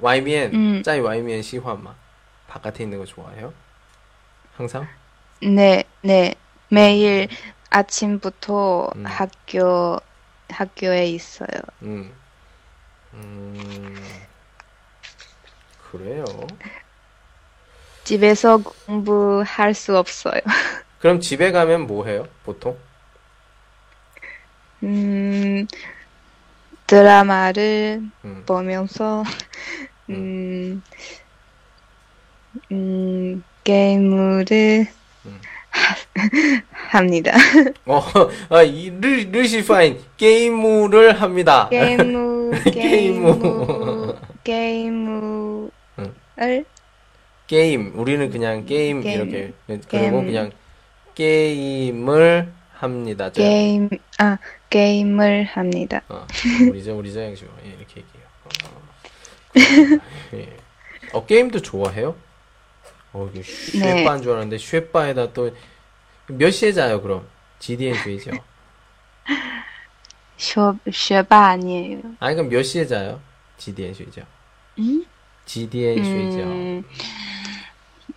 [0.00, 0.82] 와이미엔, 음.
[0.82, 1.94] 짜이 와이미엔 시화마.
[2.48, 3.52] 바깥에 있는 거 좋아해요?
[4.56, 4.86] 항상?
[5.40, 6.34] 네, 네.
[6.68, 7.28] 매일
[7.70, 9.04] 아침부터 음.
[9.06, 9.98] 학교,
[10.48, 11.48] 학교에 있어요.
[11.82, 12.14] 음.
[13.14, 13.94] 음,
[15.90, 16.26] 그래요.
[18.04, 20.40] 집에서 공부할 수 없어요.
[20.98, 22.78] 그럼 집에 가면 뭐 해요, 보통?
[24.82, 25.66] 음,
[26.86, 28.44] 드라마를 음.
[28.46, 29.24] 보면서,
[30.10, 30.82] 음,
[32.70, 35.05] 음, 게임을 음.
[36.90, 37.32] 합니다.
[37.86, 38.02] 어,
[38.50, 41.68] 아, 이, 日, 日式发音, 게임을 합니다.
[41.68, 44.14] 게임, 게임을.
[44.44, 46.14] 게임, 응.
[46.36, 46.64] 게임을,
[47.46, 49.20] 게임, 우리는 그냥 게임, 게임.
[49.20, 49.52] 이렇게.
[49.66, 50.26] 그리고 게임.
[50.26, 50.50] 그냥
[51.14, 53.32] 게임을 합니다.
[53.32, 54.38] 저, 게임, 아,
[54.70, 56.02] 게임을 합니다.
[56.08, 56.26] 어,
[56.68, 58.26] 우리 저, 우리 저 양식, 예, 이렇게 얘기해요.
[58.64, 60.36] 어.
[60.36, 60.56] 예.
[61.12, 62.14] 어, 게임도 좋아해요?
[63.12, 64.02] 어, 이게 네.
[64.02, 65.50] 学霸인 줄 알았는데, 学霸에다 또,
[66.28, 67.26] 몇 시에 자요, 그럼?
[67.58, 68.30] 几点 睡觉?
[70.36, 72.00] 学, 学霸 아니에요.
[72.20, 73.20] 아니, 그럼 몇 시에 자요?
[73.58, 74.22] 几点睡觉?
[74.78, 75.04] 음?
[75.46, 76.38] 几点睡觉?
[76.42, 76.84] 음,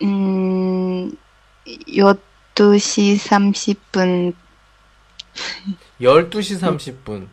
[0.02, 1.12] 음,
[1.66, 4.34] 12시 30분,
[6.00, 7.28] 12시 30분.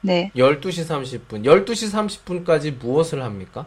[0.00, 0.30] 네.
[0.34, 1.44] 12시 30분.
[1.44, 3.66] 12시 30분까지 무엇을 합니까?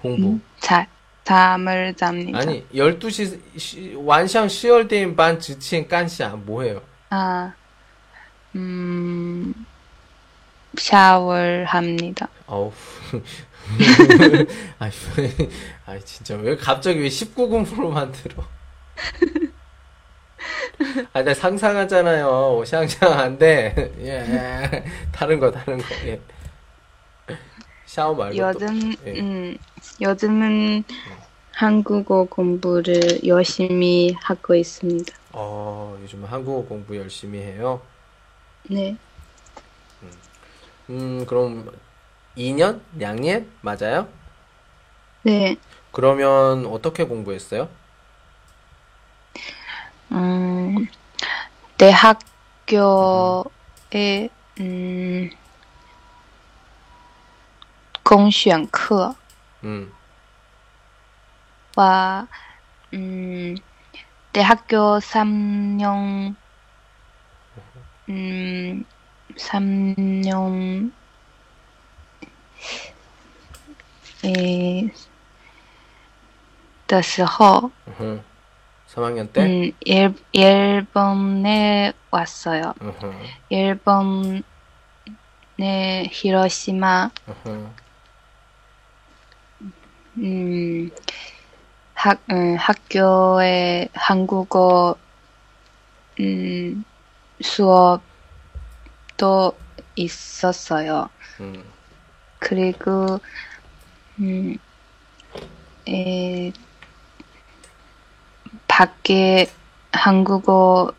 [0.00, 0.28] 공부.
[0.32, 0.86] 음, 자,
[1.28, 2.38] 잠을 잡니다.
[2.38, 6.30] 아니, 12시, 시, 완상 10월 반 지친 깐시야.
[6.30, 6.80] 뭐해요?
[7.10, 7.52] 아,
[8.56, 9.52] 음,
[10.78, 12.28] 샤워를 합니다.
[12.46, 12.72] 어우.
[14.78, 14.90] 아이,
[15.84, 16.34] 아이, 진짜.
[16.36, 18.48] 왜 갑자기 왜 19금으로 만들어?
[21.12, 22.62] 아, 나 상상하잖아요.
[22.64, 23.92] 샹샹 안 돼.
[24.00, 24.82] 예.
[25.12, 25.84] 다른 거, 다른 거.
[26.06, 26.18] 예.
[27.88, 28.66] 샤워 말고 또.
[28.66, 29.18] 요즘, 예.
[29.18, 29.56] 음,
[29.98, 30.84] 요즘은
[31.52, 35.10] 한국어 공부를 열심히 하고 있습니다.
[35.32, 37.80] 어, 요즘 한국어 공부 열심히 해요.
[38.64, 38.94] 네.
[40.90, 41.70] 음, 그럼
[42.36, 42.82] 2년?
[43.00, 43.50] 양년?
[43.62, 44.06] 맞아요?
[45.22, 45.56] 네.
[45.90, 47.70] 그러면 어떻게 공부했어요?
[50.12, 50.86] 음,
[51.78, 53.48] 대학교에,
[54.60, 55.30] 음,
[58.07, 59.15] 公选课
[59.63, 59.91] 음,
[61.75, 62.27] 와,
[62.93, 63.55] 음,
[64.33, 66.35] 대학교 3년,
[68.09, 68.85] 음,
[69.37, 70.91] 3년,
[74.25, 74.89] 에,
[76.87, 78.23] 的时候, 으흠.
[78.87, 79.41] 3학년 때?
[79.41, 82.73] 음, 일, 일본에 왔어요.
[82.81, 83.13] 으흠,
[83.49, 84.43] 일본의
[86.11, 87.73] 히로시마, 으흠.
[90.20, 90.90] 음,
[91.94, 94.96] 학, 음, 학교에 한국어,
[96.20, 96.84] 음,
[97.40, 98.02] 수업도
[99.94, 101.08] 있었어요.
[101.40, 101.64] 음,
[102.40, 103.20] 그리고,
[104.18, 104.56] 음,
[105.88, 106.52] 에,
[108.66, 109.48] 밖에
[109.92, 110.92] 한국어,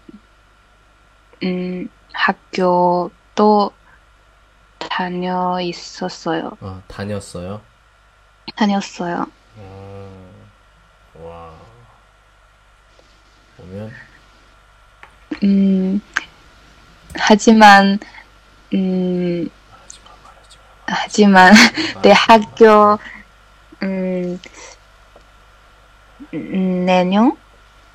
[1.43, 3.71] 음, 학교도
[4.79, 6.51] 다녀 있었어요.
[6.61, 7.61] 아, 다녔어요?
[8.55, 9.25] 다녔어요.
[9.57, 10.49] 음,
[11.15, 11.53] 와.
[13.57, 13.91] 보면,
[15.43, 16.01] 음,
[17.15, 17.99] 하지만,
[18.73, 19.49] 음.
[20.89, 21.53] 하지만
[22.01, 22.97] 내 학교
[23.83, 24.39] 음,
[26.33, 27.37] 음, 내년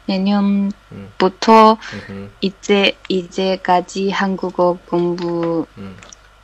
[0.06, 5.96] 내년부터 음흠, 이제 이제까지 한국어 공부 음.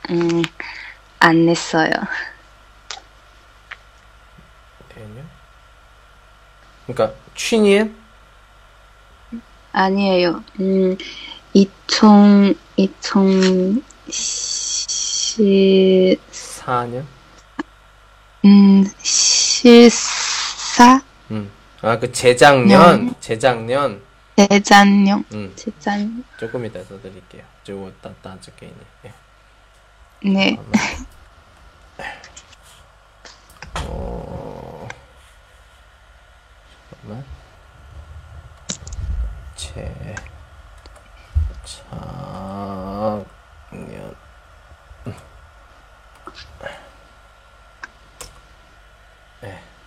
[0.09, 0.41] 음,
[1.19, 1.91] 안 했어요.
[4.89, 5.29] 대년?
[6.93, 7.95] 그러니까 취년?
[9.71, 10.43] 아니에요.
[10.59, 10.97] 음,
[11.53, 13.81] 2000 2014
[16.31, 17.05] 4년?
[18.45, 21.01] 음, 실사
[21.31, 21.49] 음.
[21.81, 24.01] 아, 그 재작년, 재작년.
[24.35, 25.51] 재작년 음.
[25.55, 25.99] 재작
[26.37, 27.43] 조금 이따 써드릴게요.
[27.63, 28.77] 저거 따, 따 적혀 있네.
[29.05, 29.13] 예.
[30.29, 30.57] 네.
[33.85, 34.87] 어,
[36.89, 37.23] 잠깐만.
[39.73, 39.89] 재,
[41.63, 43.25] 작년.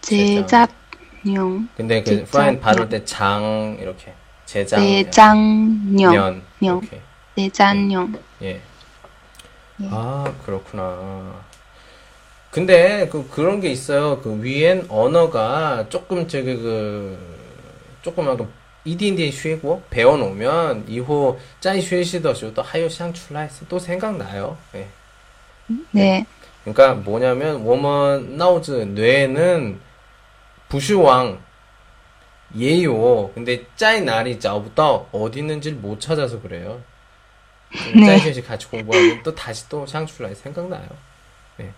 [0.00, 2.30] 재작년 근데 그 재작년.
[2.30, 4.14] 파인 발을 때장 이렇게
[4.46, 5.04] 재작년.
[5.04, 6.42] 재작년 년.
[6.60, 6.80] 년.
[6.80, 7.00] 이렇게.
[7.36, 8.60] 재작년 예.
[9.80, 9.88] 예.
[9.90, 11.42] 아, 그렇구나.
[12.50, 14.20] 근데 그 그런 게 있어요.
[14.20, 17.18] 그 위엔 언어가 조금 저기 그
[18.02, 18.48] 조금 약간
[18.84, 24.58] 이딘딘 쉬고 배워 놓으면 이후 짜이 쉬시더쇼 또 하요 샹 출라이스 또 생각나요.
[24.74, 24.88] 예.
[25.90, 26.26] 네.
[26.62, 29.80] 그러니까 뭐냐면 워먼 나우즈 뇌는
[30.68, 31.40] 부슈왕
[32.56, 33.30] 예요.
[33.34, 36.80] 근데 짜이 날이 자부터 어디 있는지 못 찾아서 그래요.
[37.94, 38.06] 네.
[38.06, 40.86] 짜이 쉬시 같이 공부하면 또 다시 또 샹출라이 생각나요.
[41.56, 41.72] 네.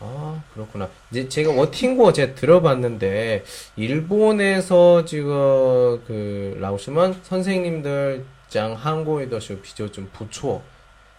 [0.00, 0.88] 아, 그렇구나.
[1.10, 3.44] 이제 제가 워팅고 제가 들어봤는데,
[3.76, 10.62] 일본에서 지금 그, 라오스만 선생님들 장 한국에도 비교 좀 부초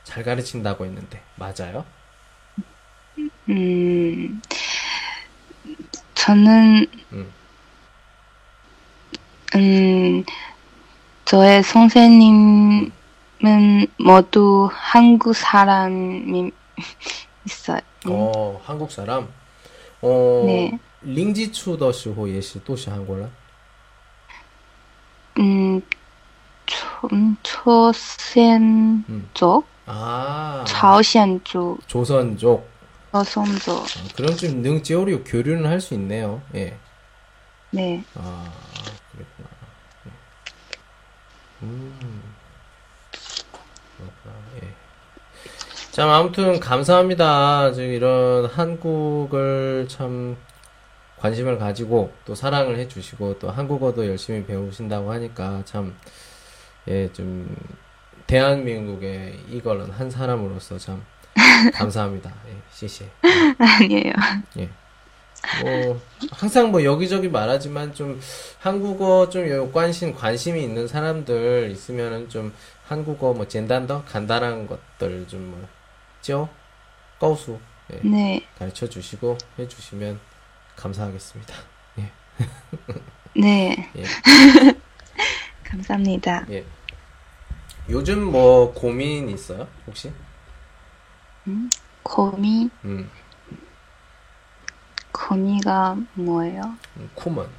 [0.03, 1.85] 잘 가르친다고 했는데, 맞아요?
[3.49, 4.41] 음,
[6.15, 7.33] 저는, 음.
[9.55, 10.23] 음,
[11.25, 12.91] 저의 선생님은
[13.97, 16.51] 모두 한국 사람이
[17.45, 17.79] 있어요.
[18.07, 19.27] 어, 한국 사람?
[20.01, 20.77] 어, 네.
[21.01, 23.29] 링지추더시호 예시 또시 한국라?
[25.39, 25.81] 음,
[26.65, 29.29] 초, 음, 초센 음.
[29.33, 32.69] 쪽, 아,朝鲜 쪽, 조선족.
[33.11, 33.77] 조선족.
[33.85, 36.41] 아, 그럼 좀 능지어리고 교류는 할 수 있네요.
[36.55, 36.77] 예.
[37.71, 38.03] 네.
[38.15, 38.51] 아,
[39.13, 39.49] 그랬구나.
[40.05, 40.11] 예.
[41.63, 42.21] 음.
[43.97, 44.35] 그렇구나.
[44.63, 44.73] 예.
[45.99, 47.73] 참, 아무튼, 감사합니다.
[47.73, 50.37] 지금 이런 한국을 참
[51.17, 55.93] 관심을 가지고 또 사랑을 해주시고 또 한국어도 열심히 배우신다고 하니까 참,
[56.87, 57.53] 예, 좀,
[58.27, 61.03] 대한민국의 이걸은 한 사람으로서 참
[61.73, 62.33] 감사합니다.
[62.47, 63.03] 예, 시시.
[63.59, 64.13] 아니에요.
[65.61, 68.21] 뭐 항상 뭐 여기저기 말하지만 좀
[68.59, 72.53] 한국어 좀요 관심 관심이 있는 사람들 있으면은 좀
[72.87, 75.78] 한국어 뭐简单더 간단한 것들 좀뭐
[76.21, 76.49] 죠?
[77.19, 77.59] 꺼수
[77.93, 78.47] 예, 네.
[78.57, 80.19] 가르쳐 주시고 해 주시면
[80.75, 81.53] 감사하겠습니다.
[81.99, 82.11] 예.
[83.35, 83.91] 네.
[83.95, 84.03] 예.
[85.63, 86.45] 감사합니다.
[86.49, 86.65] 예.
[87.89, 89.67] 요즘 뭐 고민 있어요?
[89.87, 90.11] 혹시?
[92.03, 93.09] 고미, 음,
[95.11, 96.61] 고미가 뭐예요?
[96.97, 97.49] 음, 코먼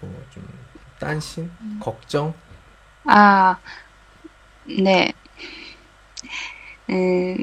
[0.00, 2.32] 뭐 좀担心, 걱정?
[3.04, 3.58] 아,
[4.64, 5.12] 네.
[6.88, 7.36] 음,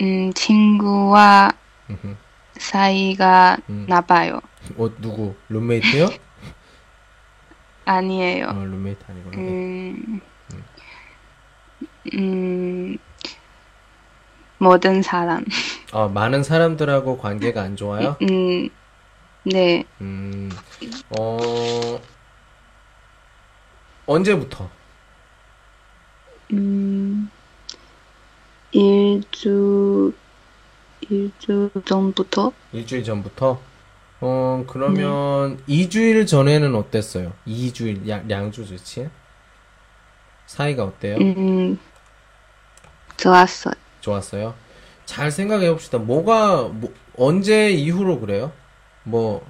[0.00, 1.52] 음, 친구와
[1.90, 2.16] 음흠.
[2.58, 3.86] 사이가 음.
[3.88, 4.40] 나빠요.
[4.76, 5.34] 어 누구?
[5.48, 6.08] 룸메이트요?
[7.84, 8.46] 아니에요.
[8.46, 9.36] 어, 룸메이트 아니구나.
[9.38, 9.40] 예.
[9.40, 10.20] 음,
[12.14, 12.96] 음,
[14.58, 15.44] 모든 사람.
[15.92, 18.16] 어, 많은 사람들하고 관계가 안 좋아요?
[18.22, 18.68] 음,
[19.44, 19.84] 네.
[20.00, 20.50] 음,
[21.18, 22.00] 어,
[24.06, 24.70] 언제부터?
[26.52, 27.30] 음,
[28.72, 30.12] 일주,
[31.08, 32.52] 일주 전부터?
[32.72, 33.60] 일주일 전부터?
[34.20, 37.32] 어, 그러면 2주일 전에는 어땠어요?
[37.46, 39.08] 2주일, 양, 양주 주치?
[40.46, 41.16] 사이가 어때요?
[41.16, 41.78] 음,
[43.16, 43.74] 좋았어요.
[44.00, 44.54] 좋았어요?
[45.04, 45.98] 잘 생각해 봅시다.
[45.98, 48.52] 뭐가, 뭐, 언제 이후로 그래요?
[49.02, 49.44] 뭐,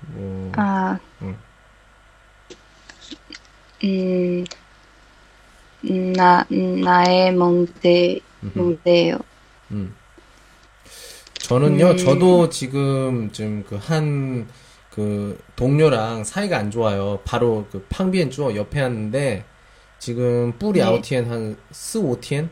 [0.00, 1.36] 뭐, 아, 음.
[3.84, 4.44] 음,
[5.82, 7.32] 나, 나의
[8.42, 8.58] 음흠.
[8.58, 9.18] 문제예요.
[9.70, 9.94] 음.
[11.38, 11.96] 저는요, 음.
[11.96, 14.48] 저도 지금 좀그 한,
[14.90, 17.20] 그 동료랑 사이가 안 좋아요.
[17.24, 19.44] 바로 그 팡비엔 주어 옆에 왔는데,
[19.98, 20.86] 지금 뿌리 네.
[20.86, 22.48] 아우티엔 한 4, 5天,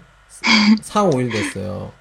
[0.82, 1.92] 4, 5일 됐어요.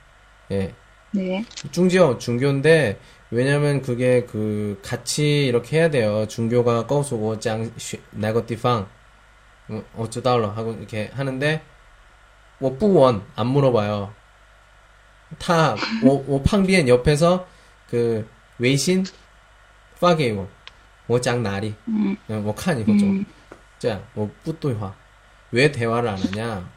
[0.51, 0.73] 예.
[1.11, 1.45] 네.
[1.71, 2.99] 중지요, 중교인데,
[3.31, 6.27] 왜냐면 그게 그, 같이 이렇게 해야 돼요.
[6.27, 7.71] 중교가 꺼수고, 짱,
[8.11, 8.87] 나거 디팡,
[9.95, 11.61] 어쩌다올러 하고 이렇게 하는데,
[12.59, 14.13] 뭐, 뿌원, 안 물어봐요.
[15.39, 17.47] 타, 오, 오 팡비엔 옆에서,
[17.89, 18.27] 그,
[18.59, 19.05] 웨이신,
[19.99, 20.47] 파게요.
[21.07, 21.73] 뭐, 짱, 나리.
[21.87, 23.05] 음, 뭐, 칸, 이거죠.
[23.05, 23.25] 음,
[23.79, 24.93] 자, 뭐, 뿌또이화.
[25.51, 26.69] 왜 대화를 안 하냐?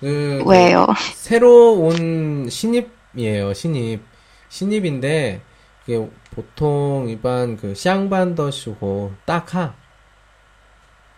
[0.00, 0.86] 그, 왜요?
[1.14, 4.02] 새로 온 신입이에요, 신입.
[4.48, 5.42] 신입인데,
[5.86, 9.74] 이게 보통 일반 그, 샹반더시고, 딱하,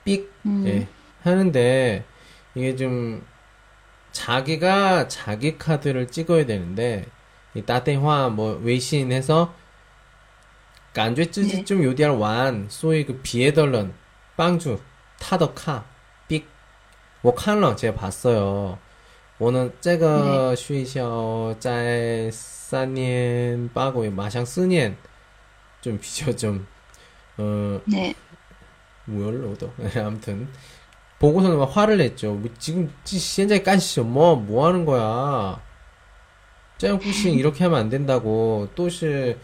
[0.04, 0.64] 삑 음.
[0.66, 0.88] 예,
[1.22, 2.04] 하는데
[2.54, 3.24] 이게 좀
[4.12, 7.06] 자기가 자기 카드를 찍어야 되는데
[7.54, 9.54] 이 따대화 뭐 외신해서
[10.92, 11.64] 간죄 쯔지 네.
[11.64, 13.92] 좀 요디알 완 소위 그 비에덜런
[14.36, 14.80] 빵주
[15.18, 15.84] 타더카
[16.28, 18.78] 삑뭐 칼러 제가 봤어요.
[19.40, 20.56] 오늘 제가 네.
[20.56, 24.96] 쉬셔 짤 싸니엔 빠고 마샹 쓰니엔
[25.80, 26.66] 좀 비교 좀
[27.36, 28.14] 어, 네.
[29.07, 30.47] 우열로도 아무튼
[31.19, 32.33] 보고서는 막 화를 냈죠.
[32.33, 34.35] 뭐 지금 지- 现在干什么?
[34.35, 35.59] 뭐 하는 거야?
[36.77, 38.67] 这样不行 이렇게 하면 안 된다고.
[38.73, 39.37] 都是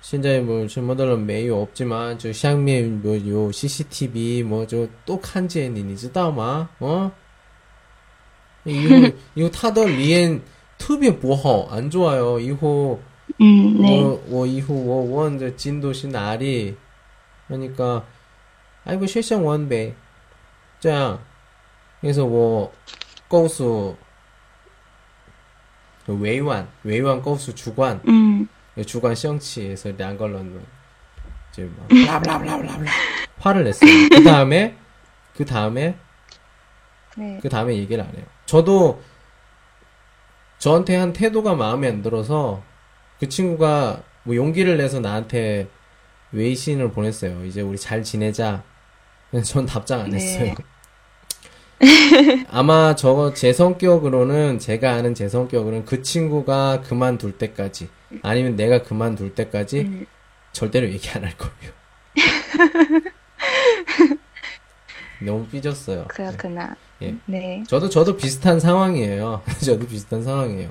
[0.00, 6.70] 现在뭐什么的没有 없지만 저下面뭐有 CCTV 뭐 저 또看见你你知道吗?
[6.78, 7.10] 어?
[8.64, 10.42] 이거 이거 타더 리엔
[10.78, 12.38] 특别不好안 좋아요.
[12.38, 12.98] 이후
[13.40, 14.02] 음, 네.
[14.02, 16.74] 我我以后我问的进度是哪里？
[17.48, 18.02] 그러니까
[18.85, 19.95] 아이고 실성 원배
[20.79, 21.19] 자
[22.01, 22.73] 그래서 뭐
[23.27, 23.95] 고수
[26.07, 28.47] 외환 외환 고수 주관 음.
[28.75, 30.65] 네, 주관 시험치에서 량걸런
[31.51, 32.91] 이제 막 뭐, 블라블라블라블라
[33.39, 34.75] 화를 냈어요 그 다음에
[35.35, 35.95] 그 다음에
[37.15, 37.39] 네.
[37.41, 39.01] 그 다음에 얘기를 안 해요 저도
[40.57, 42.63] 저한테 한 태도가 마음에 안 들어서
[43.19, 45.67] 그 친구가 뭐 용기를 내서 나한테
[46.31, 47.45] 웨이신을 보냈어요.
[47.45, 48.63] 이제 우리 잘 지내자.
[49.41, 50.17] 전 답장 안 네.
[50.17, 50.53] 했어요.
[52.49, 57.89] 아마 저거 제 성격으로는 제가 아는 제 성격으로는 그 친구가 그만둘 때까지
[58.21, 60.05] 아니면 내가 그만둘 때까지 음,
[60.51, 61.73] 절대로 얘기 안 할 거예요.
[65.21, 66.05] 너무 삐졌어요.
[66.09, 66.75] 그렇구나.
[67.01, 67.15] 예.
[67.25, 67.63] 네.
[67.67, 69.41] 저도 저도 비슷한 상황이에요.
[69.63, 70.69] 저도 비슷한 상황이에요.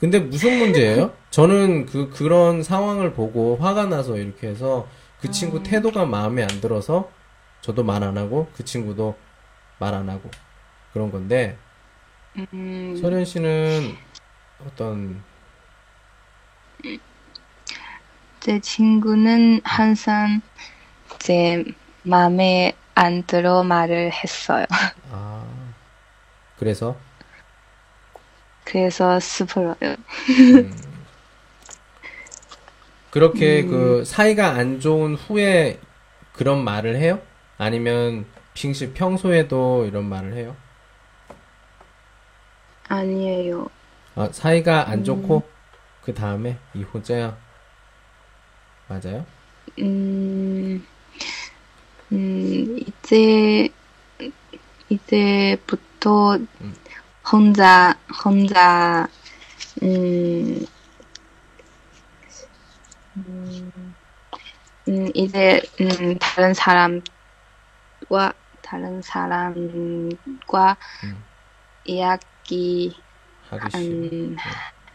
[0.00, 1.12] 근데 무슨 문제예요?
[1.30, 4.88] 저는 그 그런 상황을 보고 화가 나서 이렇게 해서
[5.20, 7.08] 그 친구 태도가 마음에 안 들어서
[7.62, 9.16] 저도 말 안 하고 그 친구도
[9.78, 10.30] 말 안 하고
[10.92, 11.58] 그런 건데
[12.36, 13.96] 음, 소련 씨는
[14.66, 15.22] 어떤
[18.40, 20.40] 제 친구는 항상
[21.18, 21.64] 제
[22.02, 24.66] 마음에 안 들어 말을 했어요.
[25.10, 25.44] 아
[26.58, 26.96] 그래서
[28.64, 29.74] 그래서 슬퍼요.
[30.30, 31.06] 음,
[33.10, 35.80] 그렇게 그 사이가 안 좋은 후에
[36.32, 37.20] 그런 말을 해요?
[37.62, 40.56] 아니면平시 평소에도 이런 말을 해요?
[42.88, 43.70] 아니에요.
[44.16, 45.48] 아, 사이가 안 좋고
[46.02, 47.36] 그 다음에 이호자야
[48.88, 49.24] 맞아요?
[49.78, 50.84] 음,
[52.10, 53.68] 음, 이제,
[54.88, 56.38] 이제부터
[57.32, 59.08] 혼자, 혼자,
[59.84, 60.66] 음,
[63.16, 63.94] 음,
[64.88, 67.00] 음, 이제, 음, 다른 사람
[68.12, 71.24] 과, 다른 사람과 음.
[71.86, 72.94] 이야기,
[73.48, 74.36] 하기 음,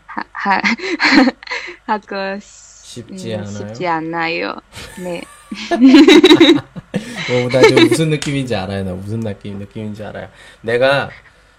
[0.05, 0.61] 하, 하,
[1.88, 3.49] 하고 쉽지 음, 않아요?
[3.49, 4.55] 쉽지 않아요.
[5.03, 5.24] 네.
[7.32, 8.84] 어, 나 지금 무슨 느낌인지 알아요.
[8.84, 10.30] 나 무슨 느낌, 느낌인지 알아요.
[10.61, 11.09] 내가,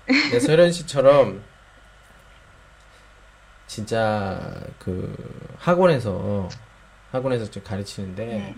[0.06, 1.42] 내 서현 씨처럼,
[3.66, 5.12] 진짜, 그,
[5.58, 6.48] 학원에서,
[7.10, 8.54] 학원에서 좀 가르치는데, 네.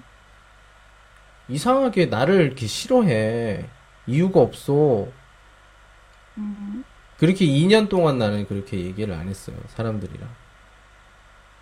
[1.50, 3.68] 이상하게 나를 이렇게 싫어해.
[4.06, 5.08] 이유가 없어.
[6.38, 6.84] 음,
[7.18, 9.56] 그렇게 2년 동안 나는 그렇게 얘기를 안 했어요.
[9.68, 10.28] 사람들이랑.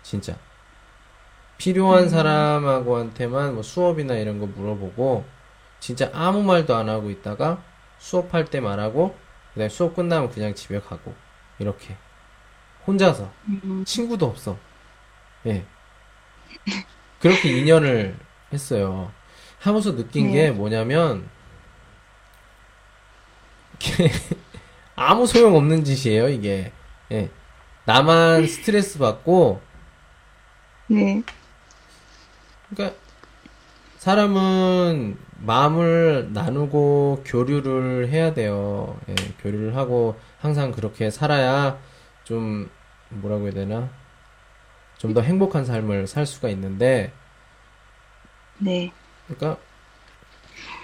[0.03, 0.37] 진짜.
[1.57, 5.25] 필요한 사람하고한테만 뭐 수업이나 이런 거 물어보고,
[5.79, 7.61] 진짜 아무 말도 안 하고 있다가
[7.97, 9.17] 수업할 때 말하고,
[9.53, 11.13] 그 다음에 수업 끝나면 그냥 집에 가고,
[11.59, 11.97] 이렇게.
[12.87, 13.29] 혼자서.
[13.47, 14.57] 음, 친구도 없어.
[15.47, 15.65] 예.
[17.19, 18.15] 그렇게 2년을
[18.53, 19.11] 했어요.
[19.59, 20.31] 하면서 느낀 네.
[20.31, 21.29] 게 뭐냐면,
[23.75, 24.09] 이게
[24.95, 26.71] 아무 소용 없는 짓이에요, 이게.
[27.11, 27.29] 예.
[27.85, 29.61] 나만 스트레스 받고,
[30.87, 31.23] 네.
[32.69, 32.97] 그러니까,
[33.97, 38.99] 사람은 마음을 나누고 교류를 해야 돼요.
[39.09, 41.79] 예, 교류를 하고 항상 그렇게 살아야
[42.23, 42.69] 좀
[43.09, 43.89] 뭐라고 해야 되나?
[44.97, 47.11] 좀 더 행복한 삶을 살 수가 있는데
[48.57, 48.91] 네.
[49.29, 49.57] 그러니까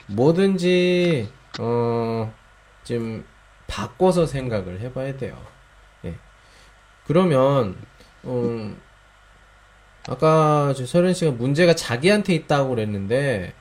[0.08, 1.30] 뭐든지
[1.60, 2.32] 어
[2.86, 3.26] 좀
[3.68, 5.36] 바꿔서 생각을 해봐야 돼요.
[6.06, 6.16] 예.
[7.08, 7.76] 그러면
[8.24, 8.80] 음
[10.08, 13.54] 아까 저 서현 씨가 문제가 자기한테 있다고 그랬는데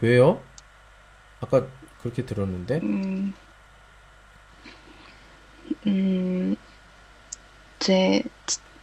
[0.00, 0.42] 왜요?
[1.40, 1.66] 아까
[2.02, 3.32] 그렇게 들었는데 음,
[5.86, 6.56] 음,
[7.78, 8.22] 제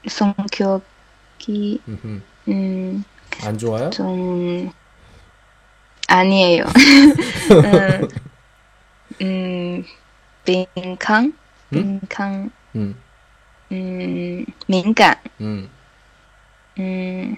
[0.10, 2.22] 성격이 음흠.
[2.48, 3.04] 음,
[3.44, 3.92] 안 좋아요?
[3.92, 4.72] 좀
[6.12, 6.66] 아니에요.
[7.66, 8.08] 음,
[9.22, 9.86] 음,
[10.46, 11.34] 민감,
[11.74, 12.00] 응?
[12.02, 13.02] 민감, 음,
[13.72, 15.70] 음, 민감, 음,
[16.80, 17.38] 음,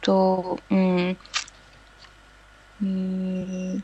[0.00, 1.16] 또, 음,
[2.82, 3.82] 음,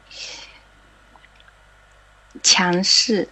[2.42, 3.26] 强势,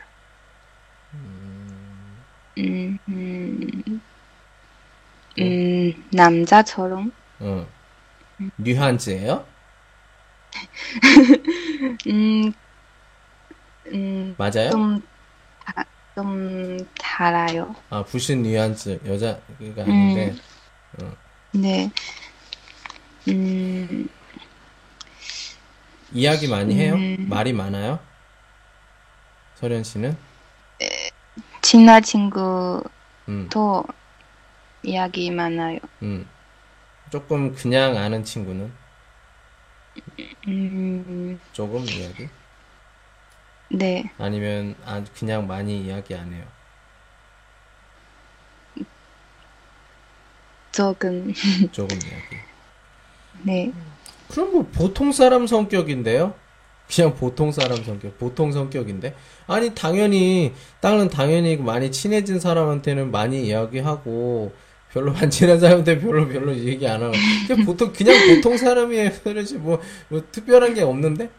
[1.15, 4.01] 음, 음,
[5.39, 7.67] 음, 남자처럼, 어.
[8.57, 9.54] 뉘한즈예요?
[12.09, 12.53] 음,
[13.93, 14.71] 음, 맞아요?
[14.71, 15.03] 좀,
[15.65, 15.85] 다,
[16.15, 17.75] 좀 달아요.
[17.91, 20.35] 아, 부신 뉘한즈 여자 그가 아닌데
[21.53, 21.91] 네.
[23.29, 24.09] 음,
[26.13, 26.95] 이야기 많이 해요?
[26.95, 27.27] 음.
[27.29, 27.99] 말이 많아요?
[29.57, 30.17] 서련 씨는?
[31.63, 32.83] 친한 친구도
[33.29, 33.49] 음,
[34.83, 35.79] 이야기 많아요.
[36.03, 36.29] 음.
[37.11, 38.71] 조금 그냥 아는 친구는
[40.49, 42.29] 음, 조금 이야기?
[43.71, 44.11] 네.
[44.19, 46.45] 아니면 아, 그냥 많이 이야기 안 해요?
[50.73, 51.33] 조금,
[51.71, 52.37] 조금 이야기.
[53.45, 53.73] 네.
[54.29, 56.35] 그럼 뭐 보통 사람 성격인데요?
[56.93, 59.15] 그냥 보통 사람 성격, 보통 성격인데?
[59.47, 64.53] 아니, 당연히, 땅은 당연히 많이 친해진 사람한테는 많이 이야기하고,
[64.95, 67.13] 별로 안 친한 사람한테 별로 별로 얘기 안 하고.
[67.49, 69.11] 그냥 보통, 그냥 보통 사람이에요.
[69.25, 71.31] 그렇지, 뭐, 뭐, 특별한 게 없는데?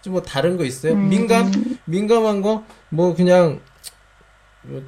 [0.00, 0.96] 좀 뭐 다른 거 있어요?
[0.96, 1.52] 민감?
[1.84, 2.64] 민감한 거?
[2.88, 3.60] 뭐, 그냥,
[4.62, 4.82] 뭐,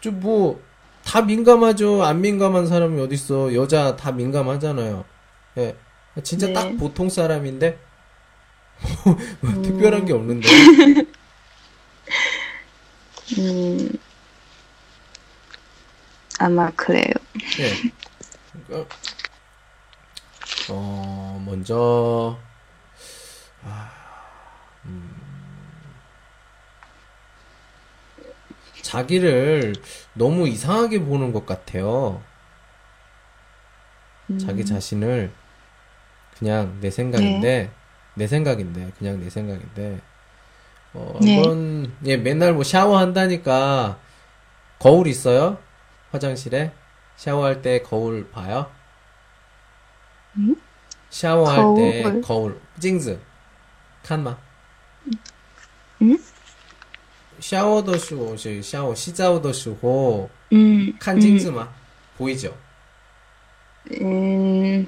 [0.00, 0.60] 좀 뭐,
[1.04, 2.02] 다 민감하죠.
[2.04, 3.54] 안 민감한 사람이 어딨어.
[3.54, 5.04] 여자 다 민감하잖아요.
[5.58, 5.76] 예.
[6.22, 6.52] 진짜 네.
[6.54, 7.78] 딱 보통 사람인데?
[9.40, 10.48] 뭐 특별한 게 없는데?
[13.38, 13.88] 음,
[16.38, 17.12] 아마 그래요.
[17.60, 17.90] 예.
[18.66, 18.94] 그러니까,
[20.70, 22.38] 어, 먼저,
[23.64, 23.90] 아,
[24.84, 25.10] 음,
[28.82, 29.74] 자기를
[30.14, 32.22] 너무 이상하게 보는 것 같아요.
[34.38, 35.32] 자기 자신을
[36.38, 37.70] 그냥 내 생각인데,
[38.14, 40.00] 내 생각인데, 그냥 내 생각인데,
[40.94, 41.34] 어, 네.
[41.34, 43.98] 한번, 예, 맨날 뭐 샤워한다니까,
[44.78, 45.58] 거울 있어요?
[46.10, 46.72] 화장실에
[47.16, 48.70] 샤워할 때 거울 봐요?
[50.36, 50.56] 응?
[51.10, 52.20] 샤워할 거울.
[52.22, 52.60] 거울.
[52.78, 53.18] 징즈.
[54.04, 54.36] 칸마.
[56.02, 56.18] 응?
[57.40, 61.68] 샤워도 쓰고, 샤워, 시자오도 쓰고, 음, 칸 징즈마.
[62.16, 62.56] 보이죠?
[64.00, 64.86] 음,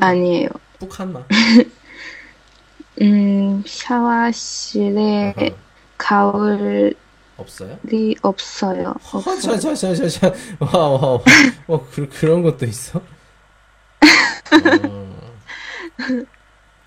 [0.00, 0.48] 아니에요.
[0.78, 1.24] 북한마.
[3.00, 5.50] 음, 샤워실에 아하.
[5.98, 6.94] 가을
[7.36, 7.78] 없어요?
[8.22, 8.94] 없어요.
[9.12, 9.20] 없어요.
[9.20, 11.20] 허자자자자자 와와
[11.66, 12.98] 와 그, 그런 것도 있어?
[12.98, 13.02] 어.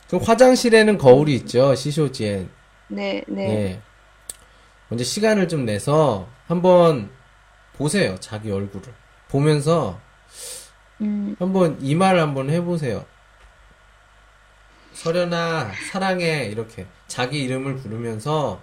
[0.07, 2.49] 그럼 화장실에는 거울이 있죠 시쇼지엔
[2.87, 3.49] 네, 네.
[3.49, 3.81] 예.
[4.87, 7.09] 먼저 시간을 좀 내서 한번
[7.73, 8.91] 보세요 자기 얼굴을
[9.29, 9.99] 보면서
[11.01, 13.05] 음, 한번 이 말 한번 해보세요
[14.93, 18.59] 서련아 사랑해 이렇게 자기 이름을 부르면서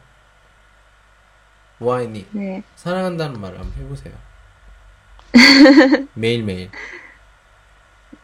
[1.79, 2.63] 와이니 네.
[2.77, 4.15] 사랑한다는 말을 한번 해보세요.
[6.15, 6.71] 매일 매일.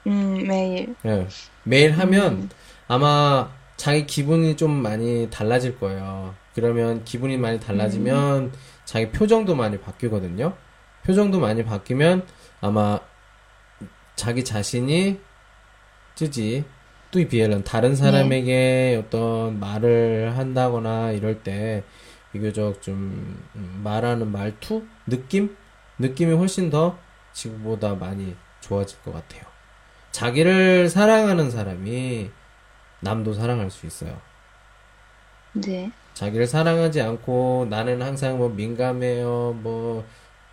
[0.06, 0.94] 음, 매일.
[1.04, 1.26] 예.
[1.64, 2.50] 매일 하면
[2.88, 6.34] 아마 자기 기분이 좀 많이 달라질 거예요.
[6.54, 8.52] 그러면 기분이 많이 달라지면
[8.84, 10.54] 자기 표정도 많이 바뀌거든요.
[11.04, 12.26] 표정도 많이 바뀌면
[12.60, 13.00] 아마
[14.16, 15.18] 자기 자신이
[16.14, 16.64] 쯔지
[17.10, 21.82] 뚜이 비엘은 다른 사람에게 어떤 말을 한다거나 이럴 때
[22.32, 25.56] 비교적 좀 음, 말하는 말투 느낌
[25.98, 26.98] 느낌이 훨씬 더
[27.32, 29.42] 지금보다 많이 좋아질 것 같아요.
[30.10, 32.30] 자기를 사랑하는 사람이
[33.00, 34.18] 남도 사랑할 수 있어요.
[35.54, 35.90] 네.
[36.14, 40.04] 자기를 사랑하지 않고 나는 항상 뭐 민감해요, 뭐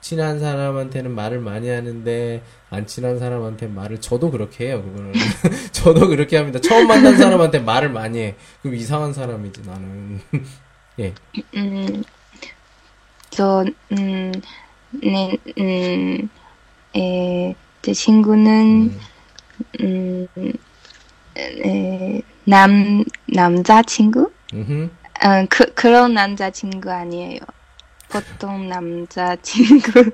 [0.01, 4.81] 친한 사람한테는 말을 많이 하는데 안 친한 사람한테 말을 저도 그렇게 해요.
[4.83, 5.13] 그거는
[5.71, 6.59] 저도 그렇게 합니다.
[6.59, 8.35] 처음 만난 사람한테 말을 많이 해.
[8.61, 10.21] 그럼 이상한 사람이지 나는.
[10.99, 11.13] 예.
[11.55, 12.03] 음,
[13.29, 14.31] 저, 음,
[14.91, 16.29] 네, 음,
[16.95, 18.99] 에, 제 친구는,
[19.79, 20.27] 음,
[21.37, 24.29] 에, 남, 남자친구?
[24.53, 24.89] 음흠.
[25.21, 27.39] 아, 그, 그런 남자친구 아니에요.
[28.09, 30.11] 보통 남자친구.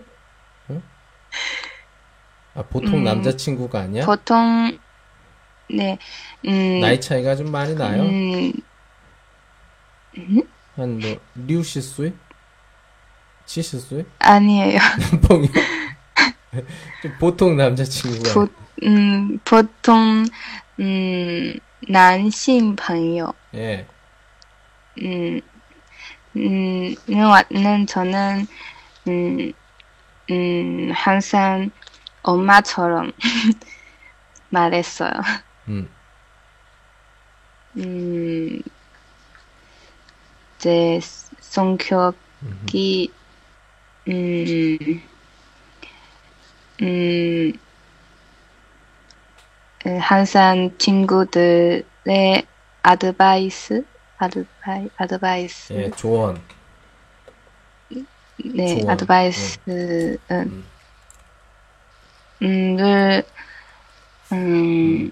[2.54, 4.06] 아, 보통 음, 남자친구가 아니야?
[4.06, 4.78] 보통,
[5.70, 5.98] 네,
[6.46, 8.04] 음, 나이 차이가 좀 많이 나요?
[8.04, 8.54] 음,
[10.76, 12.14] 한 뭐 류시수이?
[13.46, 14.06] 치시수이?
[14.20, 14.80] 아니에요.
[15.28, 15.50] 뻥이
[17.20, 18.48] 보통 남자친구가 보,
[18.84, 20.26] 음, 보통
[20.80, 21.54] 음,
[21.88, 23.34] 남성 朋友.
[23.54, 23.86] 예.
[25.02, 25.40] 음.
[26.38, 26.96] 음,
[27.52, 28.48] 는 저는
[29.08, 29.54] 음,
[30.32, 31.70] 음, 항상
[32.24, 33.12] 엄마처럼
[34.50, 35.12] 말했어요.
[35.70, 35.90] 음.
[37.78, 38.62] 음.
[40.66, 41.00] 제
[41.42, 43.14] 성격이,
[44.08, 44.78] 음,
[46.82, 47.54] 음,
[49.86, 51.84] 에, 항상 친구들의
[52.82, 53.86] 아드바이스,
[54.18, 56.42] 아드바이, 아드바이스, 예, 조언.
[58.44, 58.90] 네, 조언.
[58.90, 60.66] 아드바이스는, 음,
[62.76, 63.24] 늘,
[64.32, 65.12] 음,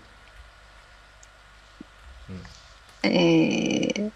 [3.05, 4.11] 에,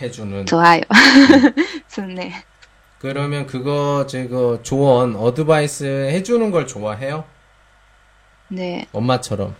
[0.00, 0.46] 해주는.
[0.46, 0.80] 좋아요.
[1.92, 2.32] 좋네.
[2.98, 7.24] 그러면 그거, 저거, 조언, 어드바이스 해주는 걸 좋아해요?
[8.48, 9.54] 네, 엄마처럼.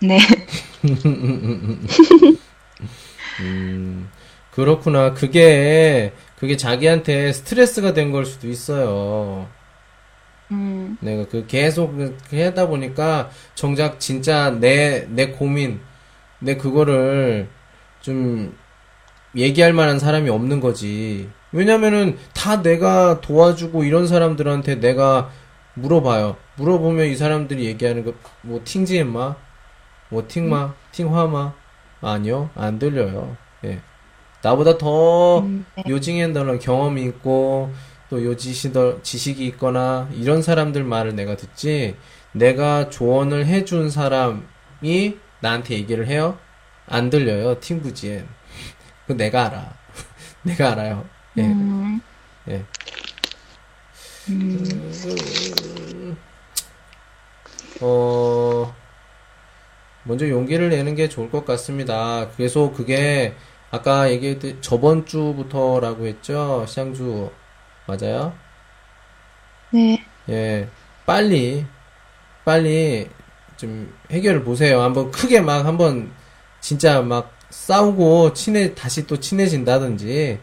[0.00, 0.18] 네.
[3.40, 4.10] 음,
[4.50, 5.12] 그렇구나.
[5.14, 9.48] 그게, 그게 자기한테 스트레스가 된 걸 수도 있어요.
[10.50, 11.94] 음, 내가 그 계속
[12.32, 15.80] 하다 보니까 정작 진짜 내, 내 고민,
[16.38, 17.48] 내 그거를
[18.00, 18.56] 좀
[19.36, 21.28] 얘기할 만한 사람이 없는 거지.
[21.52, 25.30] 왜냐면은 다 내가 도와주고 이런 사람들한테 내가
[25.74, 26.36] 물어봐요.
[26.56, 29.36] 물어보면 이 사람들이 얘기하는 거, 뭐, 팅지엠마?
[30.08, 30.74] 뭐, 팅마?
[30.92, 31.52] 팅화마?
[32.00, 32.50] 아니요.
[32.54, 33.36] 안 들려요.
[33.64, 33.80] 예.
[34.42, 35.84] 나보다 더 음, 네.
[35.88, 37.72] 요징엔더는 경험이 있고
[38.10, 41.96] 또 요지시더 지식이 있거나 이런 사람들 말을 내가 듣지
[42.32, 46.38] 내가 조언을 해준 사람이 나한테 얘기를 해요?
[46.86, 47.58] 안 들려요.
[47.60, 48.26] 팅부지엔.
[49.06, 49.74] 그 내가 알아.
[50.42, 51.04] 내가 알아요.
[51.36, 51.42] 예.
[51.42, 52.00] 음,
[52.48, 52.64] 예.
[54.28, 56.16] 음,
[57.80, 58.74] 어,
[60.04, 62.28] 먼저 용기를 내는 게 좋을 것 같습니다.
[62.36, 63.34] 그래서 그게
[63.70, 66.64] 아까 얘기했듯 저번 주부터라고 했죠?
[66.66, 67.30] 샹주.
[67.86, 68.32] 맞아요?
[69.70, 70.68] 네, 예.
[71.04, 71.66] 빨리,
[72.44, 73.10] 빨리
[73.56, 74.80] 좀 해결을 보세요.
[74.80, 76.12] 한번 크게 막 한번
[76.60, 80.38] 진짜 막 싸우고 친해, 다시 또 친해진다든지,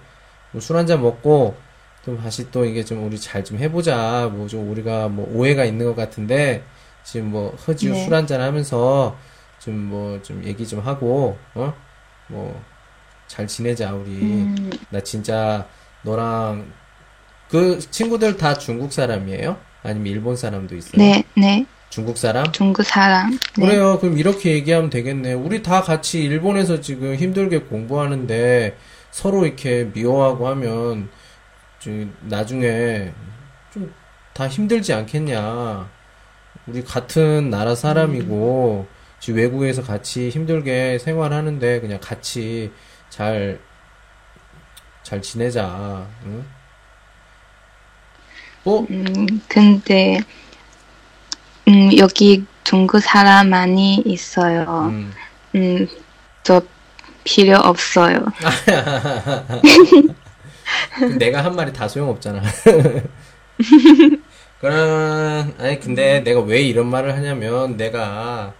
[0.52, 1.56] 뭐 술 한잔 먹고,
[2.04, 4.30] 좀 다시 또 이게 좀 우리 잘 좀 해보자.
[4.34, 6.64] 뭐 좀 우리가 뭐 오해가 있는 것 같은데,
[7.04, 8.06] 지금 뭐 허지우 네.
[8.06, 9.16] 술 한잔 하면서
[9.60, 11.74] 좀 뭐 좀 얘기 좀 하고, 어?
[12.28, 12.60] 뭐,
[13.28, 14.10] 잘 지내자, 우리.
[14.22, 15.68] 음, 나 진짜
[16.04, 16.72] 너랑
[17.50, 19.58] 그 친구들 다 중국 사람이에요?
[19.84, 20.98] 아니면 일본 사람도 있어요?
[20.98, 21.66] 네, 네.
[21.92, 22.52] 중국 사람?
[22.54, 23.40] 중국 사람.
[23.58, 23.66] 네.
[23.68, 24.00] 그래요.
[24.00, 25.34] 그럼 이렇게 얘기하면 되겠네.
[25.34, 28.78] 우리 다 같이 일본에서 지금 힘들게 공부하는데
[29.12, 31.12] 서로 이렇게 미워하고 하면
[31.80, 33.14] 좀 나중에
[33.74, 33.94] 좀
[34.34, 35.90] 다 힘들지 않겠냐.
[36.68, 38.88] 우리 같은 나라 사람이고
[39.20, 42.74] 지금 외국에서 같이 힘들게 생활하는데 그냥 같이
[43.10, 43.60] 잘,
[45.04, 46.08] 잘 지내자.
[46.26, 46.46] 응?
[48.64, 50.20] 뭐, 음, 근데,
[51.72, 54.90] 음, 여기 중국 사람 많이 있어요.
[54.92, 55.14] 음,
[55.56, 55.88] 음,
[56.44, 56.62] 저
[57.24, 58.26] 필요 없어요.
[61.00, 62.42] 그럼 내가 한 말이 다 소용없잖아.
[64.60, 68.54] 그러면, 아니, 근데 내가 왜 이런 말을 하냐면, 내가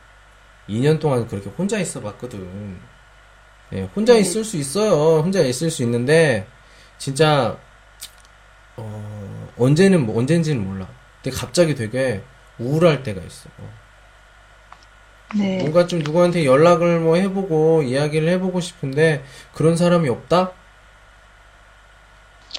[0.70, 2.80] 2년 동안 그렇게 혼자 있어 봤거든.
[3.74, 5.22] 예, 혼자 있을 수 있어요.
[5.22, 6.48] 혼자 있을 수 있는데,
[6.98, 7.58] 진짜,
[8.78, 10.88] 어, 언제는, 뭐, 언젠지는 몰라.
[11.22, 12.24] 근데 갑자기 되게
[12.62, 13.50] 우울할 때가 있어.
[15.38, 15.60] 네.
[15.60, 20.52] 뭔가 좀 누구한테 연락을 뭐 해보고, 이야기를 해보고 싶은데, 그런 사람이 없다?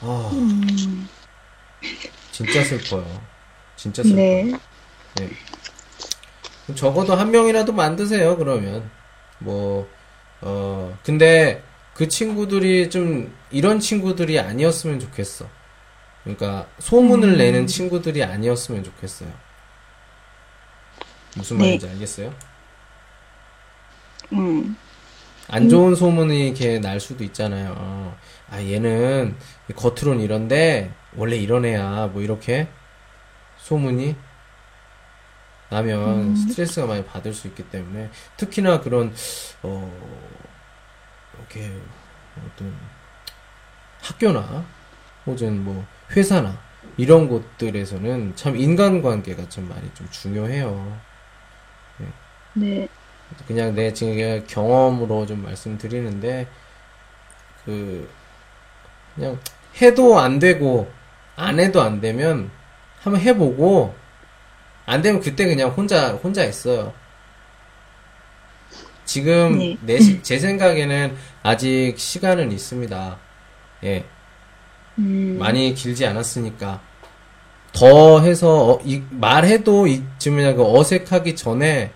[0.00, 1.08] 아, 음,
[2.32, 3.22] 진짜 슬퍼요.
[3.76, 4.16] 진짜 슬퍼요.
[4.16, 4.52] 네.
[5.16, 5.30] 네.
[6.74, 8.90] 적어도 한 명이라도 만드세요, 그러면.
[9.38, 9.88] 뭐,
[10.40, 11.62] 어, 근데
[11.94, 15.46] 그 친구들이 좀 이런 친구들이 아니었으면 좋겠어.
[16.22, 17.38] 그러니까 소문을 음.
[17.38, 19.30] 내는 친구들이 아니었으면 좋겠어요.
[21.36, 21.64] 무슨 네.
[21.64, 22.34] 말인지 알겠어요?
[24.32, 24.76] 음,
[25.48, 28.16] 안 좋은 소문이 이렇게 날 수도 있잖아요.
[28.50, 29.36] 아, 얘는
[29.76, 32.08] 겉으론 이런데 원래 이런 애야.
[32.12, 32.68] 뭐 이렇게
[33.58, 34.16] 소문이
[35.68, 39.12] 나면 스트레스가 많이 받을 수 있기 때문에 특히나 그런
[39.62, 39.90] 어
[41.38, 41.72] 이렇게
[42.46, 42.74] 어떤
[44.00, 44.64] 학교나
[45.26, 46.58] 혹은 뭐 회사나
[46.96, 51.11] 이런 곳들에서는 참 인간관계가 좀 많이 좀 중요해요.
[52.54, 52.88] 네,
[53.46, 56.48] 그냥 내 지금 경험으로 좀 말씀드리는데
[57.64, 58.08] 그
[59.14, 59.40] 그냥
[59.80, 60.90] 해도 안 되고
[61.36, 62.50] 안 해도 안 되면
[63.00, 63.94] 한번 해보고
[64.86, 66.94] 안 되면 그때 그냥 혼자 혼자 있어요.
[69.04, 69.76] 지금 네.
[69.80, 73.18] 내, 시- 제 생각에는 아직 시간은 있습니다.
[73.84, 74.04] 예.
[74.98, 76.80] 음, 많이 길지 않았으니까
[77.72, 81.92] 더 해서 어, 이, 말해도 이쯤이나 그 어색하기 전에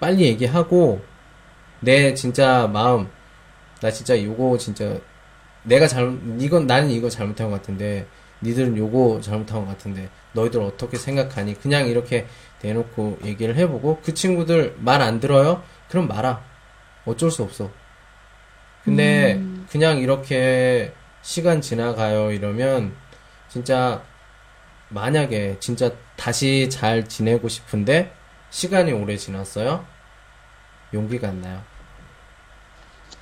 [0.00, 1.00] 빨리 얘기하고
[1.80, 3.08] 내 진짜 마음
[3.80, 4.98] 나 진짜 요거 진짜
[5.62, 8.06] 내가 잘못 이건 나는 이거 잘못한 것 같은데
[8.42, 11.58] 니들은 요거 잘못한 것 같은데 너희들 어떻게 생각하니?
[11.60, 12.26] 그냥 이렇게
[12.60, 15.62] 대놓고 얘기를 해보고 그 친구들 말 안 들어요?
[15.88, 16.42] 그럼 말아.
[17.06, 17.70] 어쩔 수 없어.
[18.84, 19.66] 근데 음.
[19.70, 20.92] 그냥 이렇게
[21.22, 22.94] 시간 지나가요 이러면
[23.48, 24.02] 진짜
[24.90, 28.12] 만약에 진짜 다시 잘 지내고 싶은데
[28.56, 29.84] 시간이 오래 지났어요?
[30.94, 31.62] 용기가 안 나요.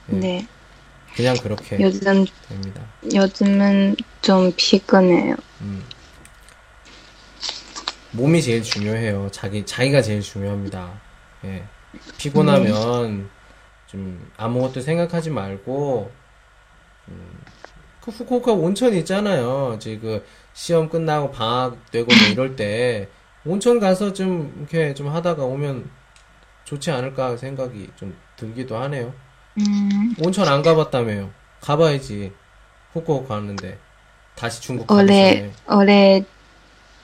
[0.06, 0.46] 네.
[1.16, 2.86] 그냥 그렇게 요즘, 됩니다.
[3.12, 5.34] 요즘은 좀 피곤해요.
[5.62, 5.84] 음.
[8.12, 9.28] 몸이 제일 중요해요.
[9.32, 11.00] 자기 자기가 제일 중요합니다.
[11.46, 11.64] 예.
[12.16, 13.28] 피곤하면
[13.88, 16.12] 좀 아무것도 생각하지 말고
[17.08, 17.40] 음,
[18.00, 19.74] 그 후쿠오카 온천 있잖아요.
[19.78, 23.08] 이제 그 시험 끝나고 방학 되고 뭐 이럴 때
[23.46, 25.90] 온천 가서 좀 이렇게 좀 하다가 오면
[26.64, 29.12] 좋지 않을까 생각이 좀 들기도 하네요.
[29.58, 31.30] 음, 온천 안 가봤다며요.
[31.60, 32.32] 가봐야지.
[32.92, 33.78] 후쿠오카 갔는데
[34.34, 35.50] 다시 중국 올해.
[35.68, 36.24] 올해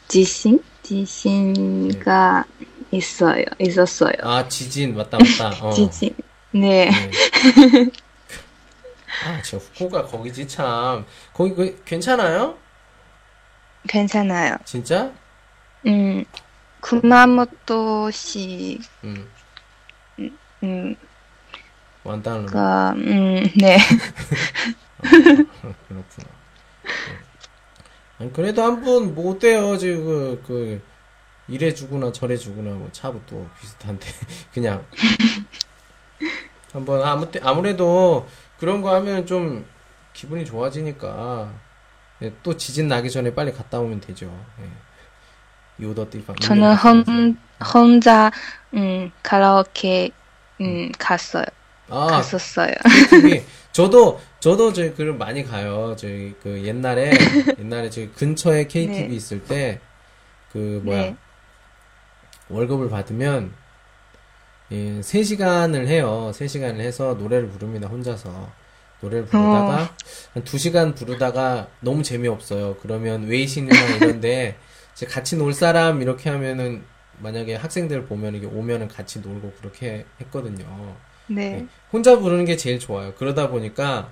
[0.08, 0.62] 지신?
[0.82, 2.44] 지신가
[2.90, 3.44] 있어요.
[3.58, 4.12] 있었어요.
[4.22, 5.56] 아 지진 맞다 맞다.
[5.64, 5.72] 어.
[5.72, 6.14] 지진.
[6.52, 6.90] 네.
[6.90, 7.10] 네.
[9.26, 11.04] 아, 저 후쿠오카 거기지 참.
[11.34, 12.56] 거기 그 괜찮아요?
[13.86, 14.56] 괜찮아요.
[14.64, 15.12] 진짜?
[15.86, 16.24] 음,
[16.80, 19.28] 구마모토시, 음.
[20.62, 20.96] 음,
[22.96, 23.78] 음, 네.
[25.00, 26.28] 그렇구나.
[26.82, 27.18] 네.
[28.18, 29.76] 아니, 그래도 한분뭐 어때요?
[29.78, 30.82] 지금 그, 그
[31.48, 34.06] 이래 주구나 저래 주구나 뭐 차부터 비슷한데
[34.54, 34.84] 그냥
[36.72, 38.26] 한번 아무 때 아무래도
[38.58, 39.66] 그런 거 하면 좀
[40.12, 41.52] 기분이 좋아지니까
[42.22, 44.26] 예, 또 지진 나기 전에 빨리 갔다 오면 되죠.
[44.60, 44.89] 예.
[45.80, 46.36] 요더띠방.
[46.36, 47.36] 저는 혼,
[47.74, 48.30] 혼자,
[48.74, 50.10] 음, 카라오케,
[50.60, 51.44] 음, 갔어요.
[51.88, 52.72] 아, 갔었어요.
[53.10, 53.44] KTV.
[53.72, 55.94] 저도 저도 저희 그를 많이 가요.
[55.96, 57.10] 저희 그 옛날에
[57.58, 59.14] 옛날에 저희 근처에 KTV 네.
[59.14, 59.80] 있을 때
[60.52, 61.16] 그 뭐야 네.
[62.48, 63.52] 월급을 받으면
[64.72, 66.30] 예, 3시간을 해요.
[66.34, 67.88] 3시간을 해서 노래를 부릅니다.
[67.88, 68.50] 혼자서.
[69.00, 69.94] 노래를 부르다가
[70.34, 72.76] 한 2시간 부르다가 너무 재미없어요.
[72.82, 74.56] 그러면 웨이신이나 이런데
[75.00, 76.84] 이제 같이 놀 사람 이렇게 하면은
[77.20, 80.94] 만약에 학생들 보면 이게 오면은 같이 놀고 그렇게 했거든요.
[81.26, 81.50] 네.
[81.52, 81.66] 네.
[81.90, 83.14] 혼자 부르는 게 제일 좋아요.
[83.14, 84.10] 그러다 보니까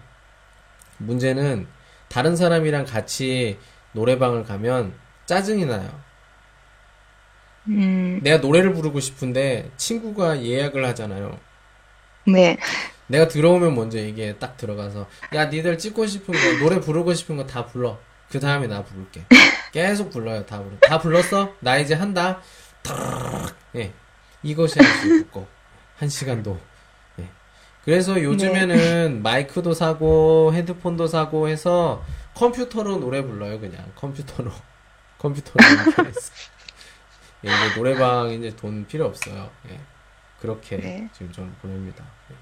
[0.96, 1.66] 문제는
[2.08, 3.58] 다른 사람이랑 같이
[3.92, 4.94] 노래방을 가면
[5.26, 5.90] 짜증이 나요.
[7.66, 11.38] 음, 내가 노래를 부르고 싶은데 친구가 예약을 하잖아요.
[12.26, 12.56] 네.
[13.08, 17.46] 내가 들어오면 먼저 이게 딱 들어가서 야 니들 찍고 싶은 거 노래 부르고 싶은 거
[17.46, 17.98] 다 불러.
[18.30, 19.24] 그 다음에 나 부를게.
[19.72, 20.44] 계속 불러요.
[20.46, 20.76] 다 불러.
[20.80, 21.52] 다 불렀어?
[21.60, 22.40] 나 이제 한다.
[22.82, 23.54] 탁.
[23.76, 23.92] 예.
[24.42, 25.46] 이것이 아주 듣고
[25.96, 26.58] 한 시간도.
[27.20, 27.28] 예.
[27.84, 32.04] 그래서 요즘에는 마이크도 사고 헤드폰도 사고 해서
[32.34, 33.58] 컴퓨터로 노래 불러요.
[33.60, 34.50] 그냥 컴퓨터로
[35.18, 35.58] 컴퓨터로.
[37.44, 39.50] 예, 이제 노래방 이제 돈 필요 없어요.
[39.70, 39.78] 예.
[40.40, 41.08] 그렇게 네.
[41.12, 42.04] 지금 좀 보냅니다.
[42.30, 42.34] 예.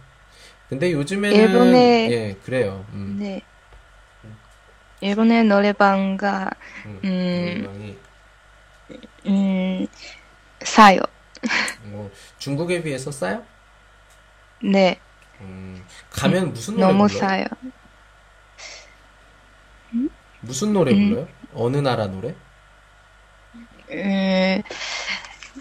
[0.68, 2.84] 근데 요즘에는 일본에- 예 그래요.
[2.92, 3.40] 음, 네.
[5.00, 6.50] 일본의 노래방가,
[6.86, 7.96] 음, 음.
[9.26, 9.86] 음,
[10.62, 10.98] 싸요.
[11.84, 13.42] 뭐 중국에 비해서 싸요?
[14.62, 14.98] 네.
[15.40, 17.20] 음, 가면 무슨 노래 너무 불러요?
[17.20, 17.44] 싸요.
[20.40, 21.08] 무슨 노래 음.
[21.08, 21.28] 불러요?
[21.54, 22.34] 어느 나라 노래?
[23.90, 24.62] 음,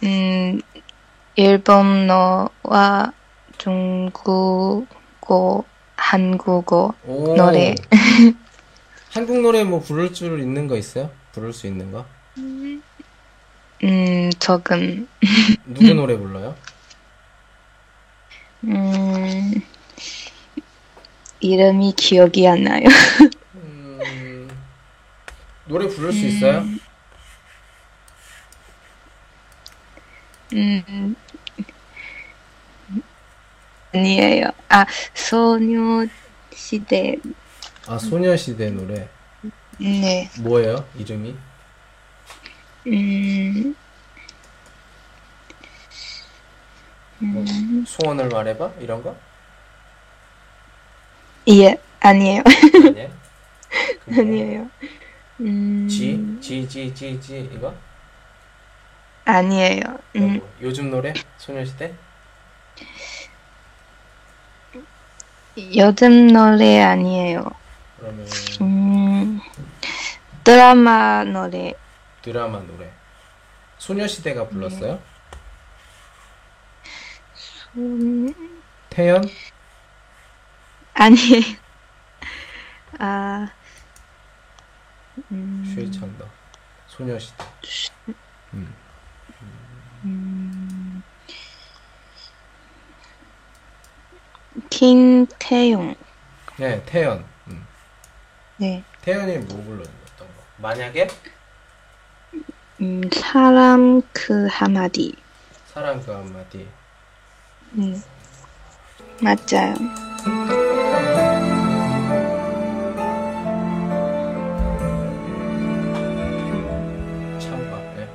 [0.03, 0.61] 음,
[1.35, 3.11] 일본어와
[3.57, 4.85] 중국어,
[5.97, 7.75] 한국어 오, 노래.
[9.15, 11.09] 한국 노래 뭐 부를 줄 있는 거 있어요?
[11.31, 12.05] 부를 수 있는 거?
[12.37, 15.07] 음, 조금,
[15.65, 16.53] 누구 노래 불러요?
[18.65, 19.53] 음,
[21.39, 22.83] 이름이 기억이 안 나요.
[23.55, 24.49] 음,
[25.63, 26.65] 노래 부를 수 있어요?
[30.51, 31.15] 음,
[33.93, 34.49] 아니에요.
[34.67, 36.09] 아, 소녀시대,
[37.87, 39.07] 아, 소녀시대 노래.
[39.79, 40.87] 네, 뭐예요?
[40.97, 41.35] 이름이?
[42.87, 43.75] 음,
[47.19, 47.45] 뭐,
[47.85, 48.73] 소원을 말해봐?
[48.79, 49.15] 이런 거?
[51.49, 52.41] 예, 아니에요.
[54.05, 54.21] 그거?
[54.21, 54.69] 아니에요.
[55.41, 56.37] 음, 지?
[56.41, 57.73] 지, 지, 지, 지, 이거?
[59.25, 59.81] 아니에요.
[60.13, 61.13] 이거 음, 뭐, 요즘 노래?
[61.37, 61.93] 소녀시대?
[65.75, 67.45] 요즘 노래 아니에요.
[67.97, 68.25] 그러면
[68.61, 69.39] 음,
[70.43, 71.73] 드라마 노래,
[72.21, 72.91] 드라마 노래.
[73.77, 74.99] 소녀시대가 불렀어요?
[77.77, 79.23] 음, 태연?
[80.93, 81.41] 아니에요.
[82.99, 83.49] 아,
[85.31, 86.25] 음, 슈이창더.
[86.87, 87.43] 소녀시대.
[88.53, 88.73] 음,
[94.69, 95.95] 김태용,
[96.57, 97.25] 네, 태연.
[98.57, 98.61] 음.
[98.61, 100.33] 네, 태연이 뭐 불렀던 거?
[100.57, 101.07] 만약에?
[102.81, 105.13] 음, 사람 그 한마디,
[105.67, 106.67] 사랑 그 한마디.
[107.73, 108.01] 음,
[109.21, 109.75] 맞아요.
[117.39, 117.79] 참봐.
[117.95, 118.07] 네.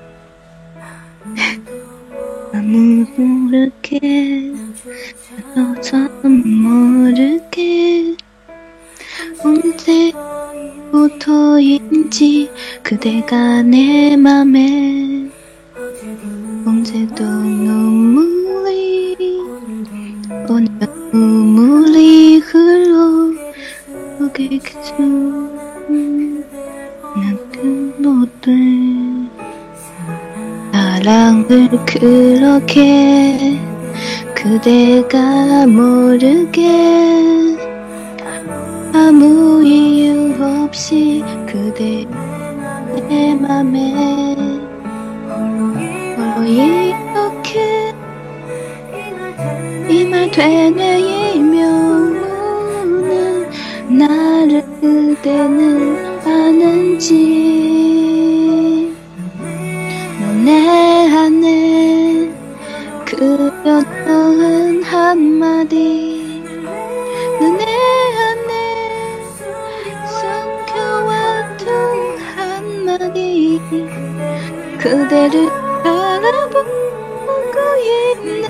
[3.16, 4.00] 모르게
[5.54, 8.16] 너저 모르게
[10.92, 12.50] 언제부터인지
[12.82, 15.30] 그대가 내 맘에.
[16.66, 19.18] 언제도 눈물이
[20.48, 20.68] 오늘
[21.12, 23.32] 눈물이 흘러
[24.20, 24.94] 오게 그저
[27.16, 28.52] 나는 못돼
[30.72, 33.58] 사랑을 그렇게
[34.34, 36.68] 그대가 모르게
[38.92, 40.34] 아무 이유
[40.64, 42.06] 없이 그대
[43.08, 44.36] 내 맘에
[46.16, 47.92] 홀로 이렇게
[49.88, 52.20] 이 말 되뇌이면은
[53.98, 57.69] 나를 그대는 아는지
[75.30, 75.48] 그대를
[75.82, 76.66] 바라보고
[77.78, 78.42] 있는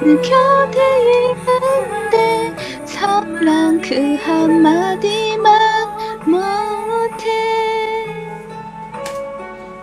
[0.00, 0.78] 그 곁에
[1.30, 5.46] 있는데 사랑 그 한마디만
[6.26, 7.26] 못해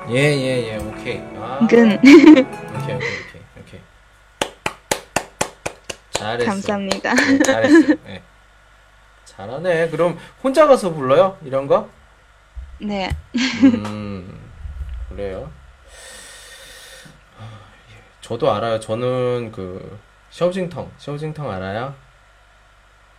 [0.10, 1.22] 예, 예, 예, 오케이.
[1.38, 3.80] 아, 근 오케이, 오케이, 오케이, 오케이.
[6.12, 6.52] 잘했어.
[6.52, 7.14] 감사합니다.
[7.16, 7.96] 네, 잘했어.
[8.04, 8.22] 네.
[9.26, 9.90] 잘하네.
[9.90, 11.38] 그럼 혼자 가서 불러요?
[11.44, 11.90] 이런 거?
[12.80, 13.10] 네,
[13.64, 14.40] 음,
[15.10, 15.50] 그래요.
[18.26, 18.30] 아, 예.
[18.30, 18.80] 저도 알아요.
[18.80, 20.00] 저는 그
[20.32, 21.94] 셔징텅, 셔징텅 알아요?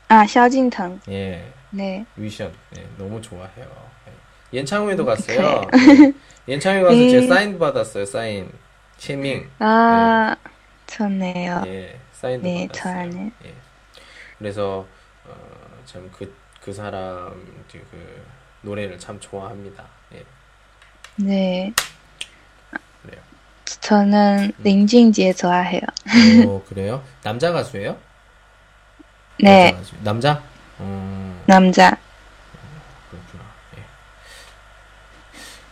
[0.08, 2.52] 아 샤진탕 예, 네, 위션.
[2.76, 3.66] 예, 너무 좋아해요.
[4.52, 4.58] 예.
[4.58, 5.36] 연창회도 갔어요.
[5.36, 5.70] 그래요?
[6.02, 6.12] 예.
[6.52, 7.08] 연창회 가서 네.
[7.08, 8.04] 제 사인 받았어요.
[8.04, 8.50] 사인.
[8.98, 9.48] 채밍.
[9.58, 10.34] 아
[10.86, 11.62] 좋네요.
[11.66, 13.10] 예, 사인도 네, 받았어요.
[13.10, 13.32] 좋아하네.
[13.44, 13.54] 예.
[14.38, 14.86] 그래서
[15.24, 15.34] 어,
[15.84, 17.30] 참그 그 사람
[17.70, 18.24] 그
[18.62, 19.84] 노래를 참 좋아합니다.
[20.14, 20.24] 예,
[21.16, 21.72] 네.
[23.66, 24.62] 저는 음.
[24.62, 25.80] 링징지에 좋아해요.
[26.46, 27.02] 오, 그래요?
[27.22, 27.96] 남자 가수예요?
[29.40, 29.94] 네, 여자 가수.
[30.02, 30.42] 남자?
[30.80, 31.96] 음, 남자.
[33.10, 33.44] 그렇구나.
[33.78, 33.82] 예.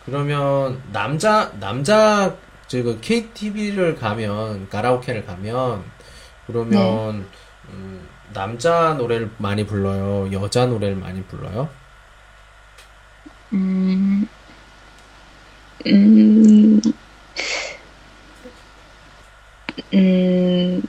[0.05, 2.35] 그러면 남자 남자
[2.67, 5.83] 저그 KTV를 가면 가라오케를 가면
[6.47, 7.27] 그러면
[7.69, 10.31] 음, 남자 노래를 많이 불러요.
[10.31, 11.69] 여자 노래를 많이 불러요?
[13.53, 14.27] 음,
[15.87, 16.54] 음,
[19.95, 20.81] 음,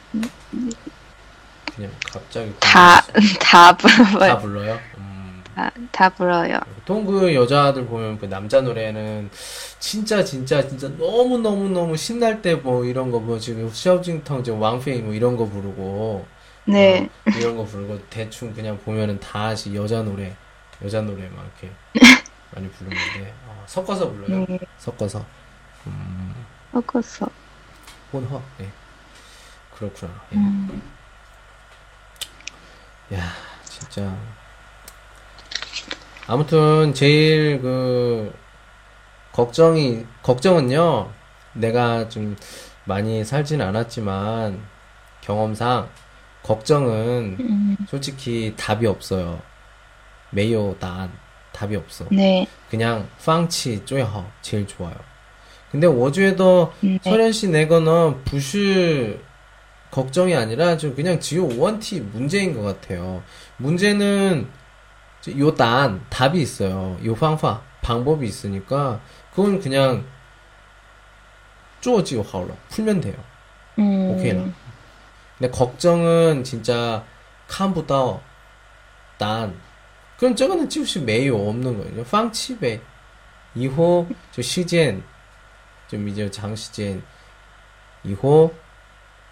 [1.75, 3.39] 그냥 갑자기 다, 궁금해서.
[3.39, 4.39] 다다 불러요.
[4.39, 4.81] 불러요?
[4.99, 5.43] 음.
[5.55, 6.59] 다, 다 불러요.
[6.75, 9.31] 보통 그 여자들 보면 그 남자 노래는
[9.79, 15.03] 진짜 진짜 진짜 너무 너무 너무 신날 때 뭐 이런 거뭐 지금 샤오징텅 저 왕페이
[15.03, 16.27] 뭐 이런 거 부르고
[16.67, 20.35] 네, 어, 이런 거 부르고 대충 그냥 보면은 다 여자 노래
[20.85, 21.75] 여자 노래 막 이렇게
[22.55, 24.45] 많이 부르는데 어, 섞어서 불러요.
[24.49, 24.59] 네.
[24.79, 25.25] 섞어서.
[25.87, 26.35] 음,
[26.73, 27.29] 섞어서.
[28.13, 28.43] 혼합.
[28.61, 28.69] 예.
[29.79, 30.13] 그렇구나.
[30.33, 30.83] 음.
[33.13, 33.21] 야,
[33.65, 34.17] 진짜.
[36.27, 38.35] 아무튼 제일 그
[39.33, 41.11] 걱정이 걱정은요.
[41.53, 42.37] 내가 좀
[42.85, 44.61] 많이 살진 않았지만
[45.21, 45.89] 경험상
[46.43, 47.77] 걱정은 음.
[47.89, 49.41] 솔직히 답이 없어요.
[50.31, 52.07] 메이오답이 없어.
[52.11, 52.47] 네.
[52.71, 54.95] 그냥 팡치 쪼여 제일 좋아요.
[55.71, 56.89] 근데 워즈에도, 네.
[56.91, 56.99] 음.
[57.03, 59.19] 서련 씨 내거는 부슈
[59.91, 63.23] 걱정이 아니라 좀 그냥 지오 원티 문제인 것 같아요.
[63.57, 64.49] 문제는
[65.39, 66.99] 요단 답이 있어요.
[67.05, 69.01] 요 방파 방법이 있으니까
[69.35, 70.05] 그건 그냥
[71.81, 73.15] 쪼지요 하울러 풀면 돼요.
[73.79, 74.11] 음.
[74.11, 74.45] 오케이나.
[75.39, 77.05] 근데 걱정은 진짜
[77.49, 78.21] 칸보다
[79.19, 79.59] 단
[80.19, 82.05] 그럼 저거는 지우시 매우 없는 거예요.
[82.05, 82.81] 방치배
[83.55, 85.03] 이호 저 시젠
[85.89, 87.03] 좀 이제 장시젠
[88.05, 88.53] 이호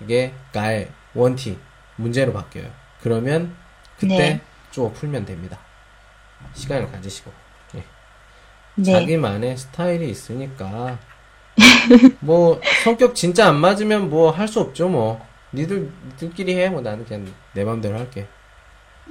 [0.05, 1.59] 이게 가의 원티
[1.97, 2.67] 문제로 바뀌어요.
[3.03, 3.55] 그러면
[3.99, 4.41] 그때 네.
[4.71, 5.59] 쭉 풀면 됩니다.
[6.55, 7.33] 시간을 가지시고
[7.77, 7.85] 예.
[8.77, 8.93] 네.
[8.93, 10.99] 자기만의 스타일이 있으니까
[12.21, 15.25] 뭐 성격 진짜 안 맞으면 뭐 할 수 없죠 뭐
[15.55, 18.27] 니들 니들끼리 해 뭐 나는 그냥 내 맘대로 할게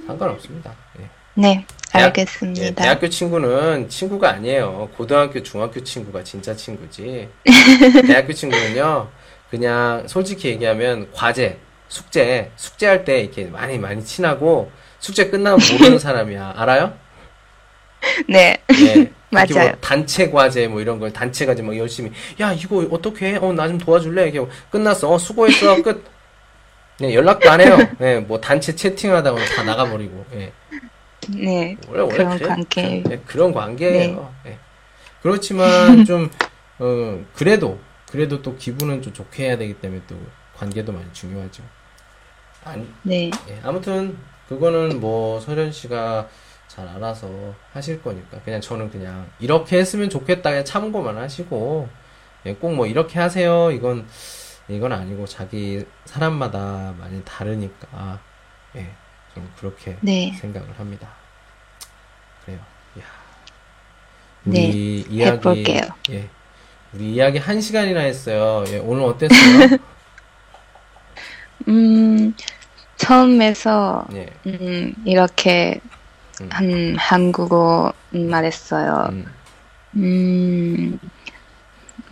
[0.06, 1.08] 상관없습니다 예.
[1.36, 1.66] 네.
[1.90, 2.64] 대학- 알겠습니다.
[2.66, 7.28] 예, 대학교 친구는 친구가 아니에요 고등학교 중학교 친구가 진짜 친구지
[8.06, 9.08] 대학교 친구는요
[9.58, 16.54] 그냥 솔직히 얘기하면 과제 숙제 숙제할 때 이렇게 많이 많이 친하고 숙제 끝나면 모르는 사람이야
[16.56, 16.92] 알아요?
[18.28, 18.56] 네.
[18.86, 19.12] 예.
[19.30, 19.68] 맞아요.
[19.68, 23.36] 뭐 단체 과제 뭐 이런 걸 단체 과제 막 열심히 야 이거 어떻게 해?
[23.40, 24.28] 어 나 좀 도와줄래?
[24.28, 25.08] 이렇게 끝났어.
[25.10, 25.80] 어 수고했어.
[25.82, 26.04] 끝.
[27.00, 27.76] 네, 연락도 안 해요.
[28.00, 30.24] 예, 뭐 단체 채팅하다가 다 나가버리고.
[30.34, 30.52] 예.
[31.28, 31.76] 네.
[31.88, 32.48] 원래 원래 그런 그래요.
[32.48, 33.02] 관계.
[33.10, 34.34] 예, 그런 관계예요.
[34.46, 34.58] 예.
[35.22, 36.28] 그렇지만 좀
[36.78, 37.78] 어, 그래도
[38.14, 40.16] 그래도 또 기분은 좀 좋게 해야 되기 때문에 또
[40.56, 41.64] 관계도 많이 중요하죠.
[42.62, 43.28] 아니, 네.
[43.48, 44.16] 예, 아무튼
[44.48, 46.28] 그거는 뭐 서련 씨가
[46.68, 47.28] 잘 알아서
[47.72, 51.88] 하실 거니까 그냥 저는 그냥 이렇게 했으면 좋겠다 그냥 참고만 하시고
[52.46, 54.06] 예, 꼭뭐 이렇게 하세요 이건
[54.68, 58.20] 이건 아니고 자기 사람마다 많이 다르니까
[58.76, 58.94] 예,
[59.34, 60.32] 좀 그렇게 네.
[60.40, 61.08] 생각을 합니다.
[62.44, 62.60] 그래요.
[63.00, 63.02] 야.
[64.44, 65.80] 네, 우리 이야기 해볼게요.
[66.10, 66.28] 예.
[66.94, 68.64] 우리 이야기 한 시간이나 했어요.
[68.68, 69.78] 예, 오늘 어땠어요?
[71.66, 72.34] 음,
[72.96, 74.26] 처음에서, 예.
[74.46, 75.80] 음, 이렇게,
[76.40, 76.48] 음.
[76.50, 79.08] 한, 한국어 말했어요.
[79.10, 79.26] 음.
[79.96, 80.98] 음,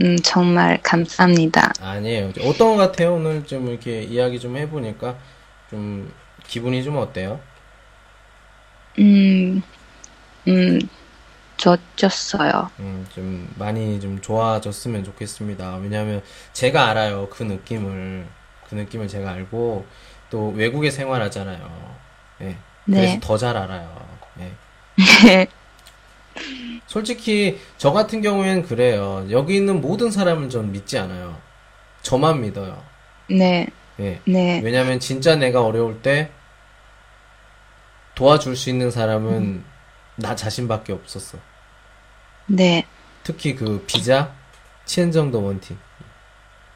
[0.01, 1.73] 음, 정말 감사합니다.
[1.81, 2.33] 아니에요.
[2.45, 3.15] 어떤 것 같아요?
[3.15, 5.17] 오늘 좀 이렇게 이야기 좀 해보니까
[5.71, 6.13] 좀
[6.49, 7.41] 기분이 좀 어때요?
[8.99, 9.63] 음,
[10.49, 10.81] 음,
[11.97, 12.71] 좋았어요.
[12.81, 15.77] 음, 좀 많이 좀 좋아졌으면 좋겠습니다.
[15.77, 17.29] 왜냐하면 제가 알아요.
[17.31, 18.27] 그 느낌을
[18.69, 19.87] 그 느낌을 제가 알고
[20.31, 21.97] 또 외국에 생활하잖아요.
[22.43, 22.57] 예.
[22.87, 23.21] 그래서 네.
[23.21, 24.07] 더 잘 알아요.
[24.41, 24.53] 예.
[26.87, 29.27] 솔직히 저 같은 경우엔 그래요.
[29.31, 31.39] 여기 있는 모든 사람을 전 믿지 않아요.
[32.03, 32.83] 저만 믿어요.
[33.31, 33.69] 네,
[34.01, 34.21] 예.
[34.27, 36.31] 네, 왜냐면 진짜 내가 어려울 때
[38.15, 39.65] 도와줄 수 있는 사람은
[40.17, 41.39] 나 자신밖에 없었어.
[42.47, 42.87] 네,
[43.23, 44.33] 특히 그 비자
[44.85, 45.77] 치엔정도 원티.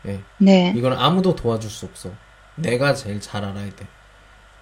[0.07, 0.21] 예.
[0.39, 2.11] 네, 이건 아무도 도와줄 수 없어.
[2.55, 3.87] 내가 제일 잘 알아야 돼.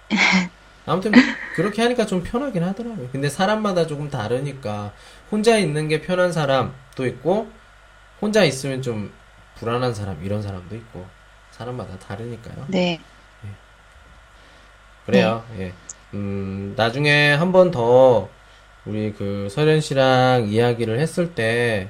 [0.87, 1.11] 아무튼
[1.55, 3.09] 그렇게 하니까 좀 편하긴 하더라고요.
[3.11, 4.91] 근데 사람마다 조금 다르니까
[5.31, 7.49] 혼자 있는 게 편한 사람도 있고
[8.21, 9.11] 혼자 있으면 좀
[9.55, 11.07] 불안한 사람 이런 사람도 있고
[11.51, 12.65] 사람마다 다르니까요.
[12.67, 12.99] 네,
[15.05, 15.43] 그래요.
[15.57, 15.73] 예.
[16.13, 18.29] 음, 나중에 한 번 더
[18.85, 21.89] 우리 그 서련 씨랑 이야기를 했을 때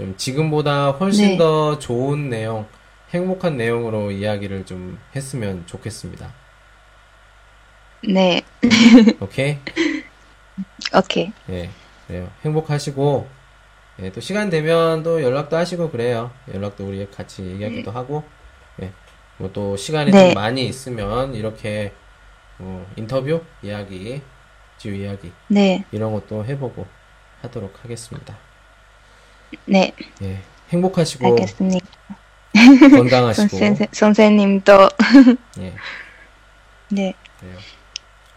[0.00, 1.36] 좀 지금보다 훨씬 네.
[1.36, 2.66] 더 좋은 내용,
[3.10, 6.32] 행복한 내용으로 이야기를 좀 했으면 좋겠습니다.
[8.08, 8.40] 네,
[9.20, 9.58] 오케이?
[10.96, 11.30] 오케이.
[11.50, 11.68] 예.
[12.06, 12.30] 그래요.
[12.46, 13.28] 행복하시고
[14.00, 16.30] 예, 또 시간 되면 또 연락도 하시고 그래요.
[16.54, 18.24] 연락도 우리 같이 얘기하기도 하고
[18.80, 18.90] 예.
[19.36, 20.26] 뭐또 시간이 네.
[20.28, 21.92] 좀 많이 있으면 이렇게
[22.56, 24.22] 뭐 인터뷰 이야기,
[24.80, 26.86] 지우 이야기 네, 이런 것도 해보고
[27.42, 28.34] 하도록 하겠습니다.
[29.66, 31.86] 네, 예, 행복하시고 알겠습니다.
[32.96, 34.88] 건강하시고 선생, 선생님도,
[35.58, 35.74] 예,
[36.88, 37.58] 네, 그래요.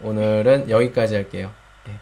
[0.02, 1.50] 오늘은 여기까지 할게요.
[1.88, 1.98] 예,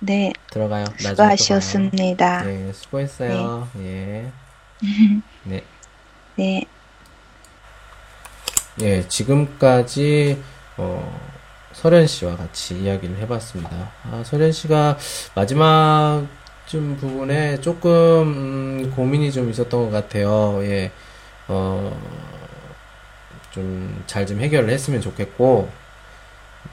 [0.00, 0.86] 네, 들어가요.
[0.98, 2.42] 수고하셨습니다.
[2.42, 3.68] 네, 수고했어요.
[3.78, 4.32] 예,
[5.44, 5.62] 네,
[6.34, 6.64] 네,
[8.80, 10.42] 예, 지금까지
[10.78, 11.33] 어,
[11.74, 13.90] 설현 씨와 같이 이야기를 해봤습니다.
[14.04, 14.96] 아, 설현 씨가
[15.34, 16.26] 마지막
[16.66, 20.60] 좀 부분에 조금 음, 고민이 좀 있었던 것 같아요.
[20.62, 20.90] 예,
[21.48, 21.94] 어,
[23.50, 25.68] 좀잘좀 해결을 했으면 좋겠고,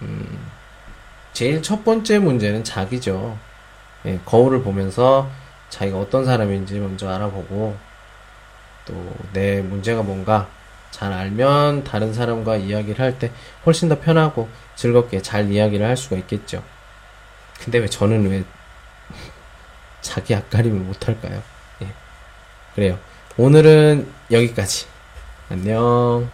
[0.01, 0.47] 음,
[1.33, 3.37] 제일 첫 번째 문제는 자기죠.
[4.05, 5.29] 예, 거울을 보면서
[5.69, 7.75] 자기가 어떤 사람인지 먼저 알아보고,
[8.85, 8.93] 또
[9.33, 10.47] 내 문제가 뭔가
[10.91, 13.31] 잘 알면 다른 사람과 이야기를 할 때
[13.65, 14.49] 훨씬 더 편하고
[14.81, 16.63] 즐겁게 잘 이야기를 할 수가 있겠죠.
[17.63, 18.43] 근데 왜 저는 왜
[20.01, 21.43] 자기 앞가림을 못할까요?
[21.83, 21.87] 예.
[22.73, 22.97] 그래요.
[23.37, 24.87] 오늘은 여기까지.
[25.49, 26.31] 안녕.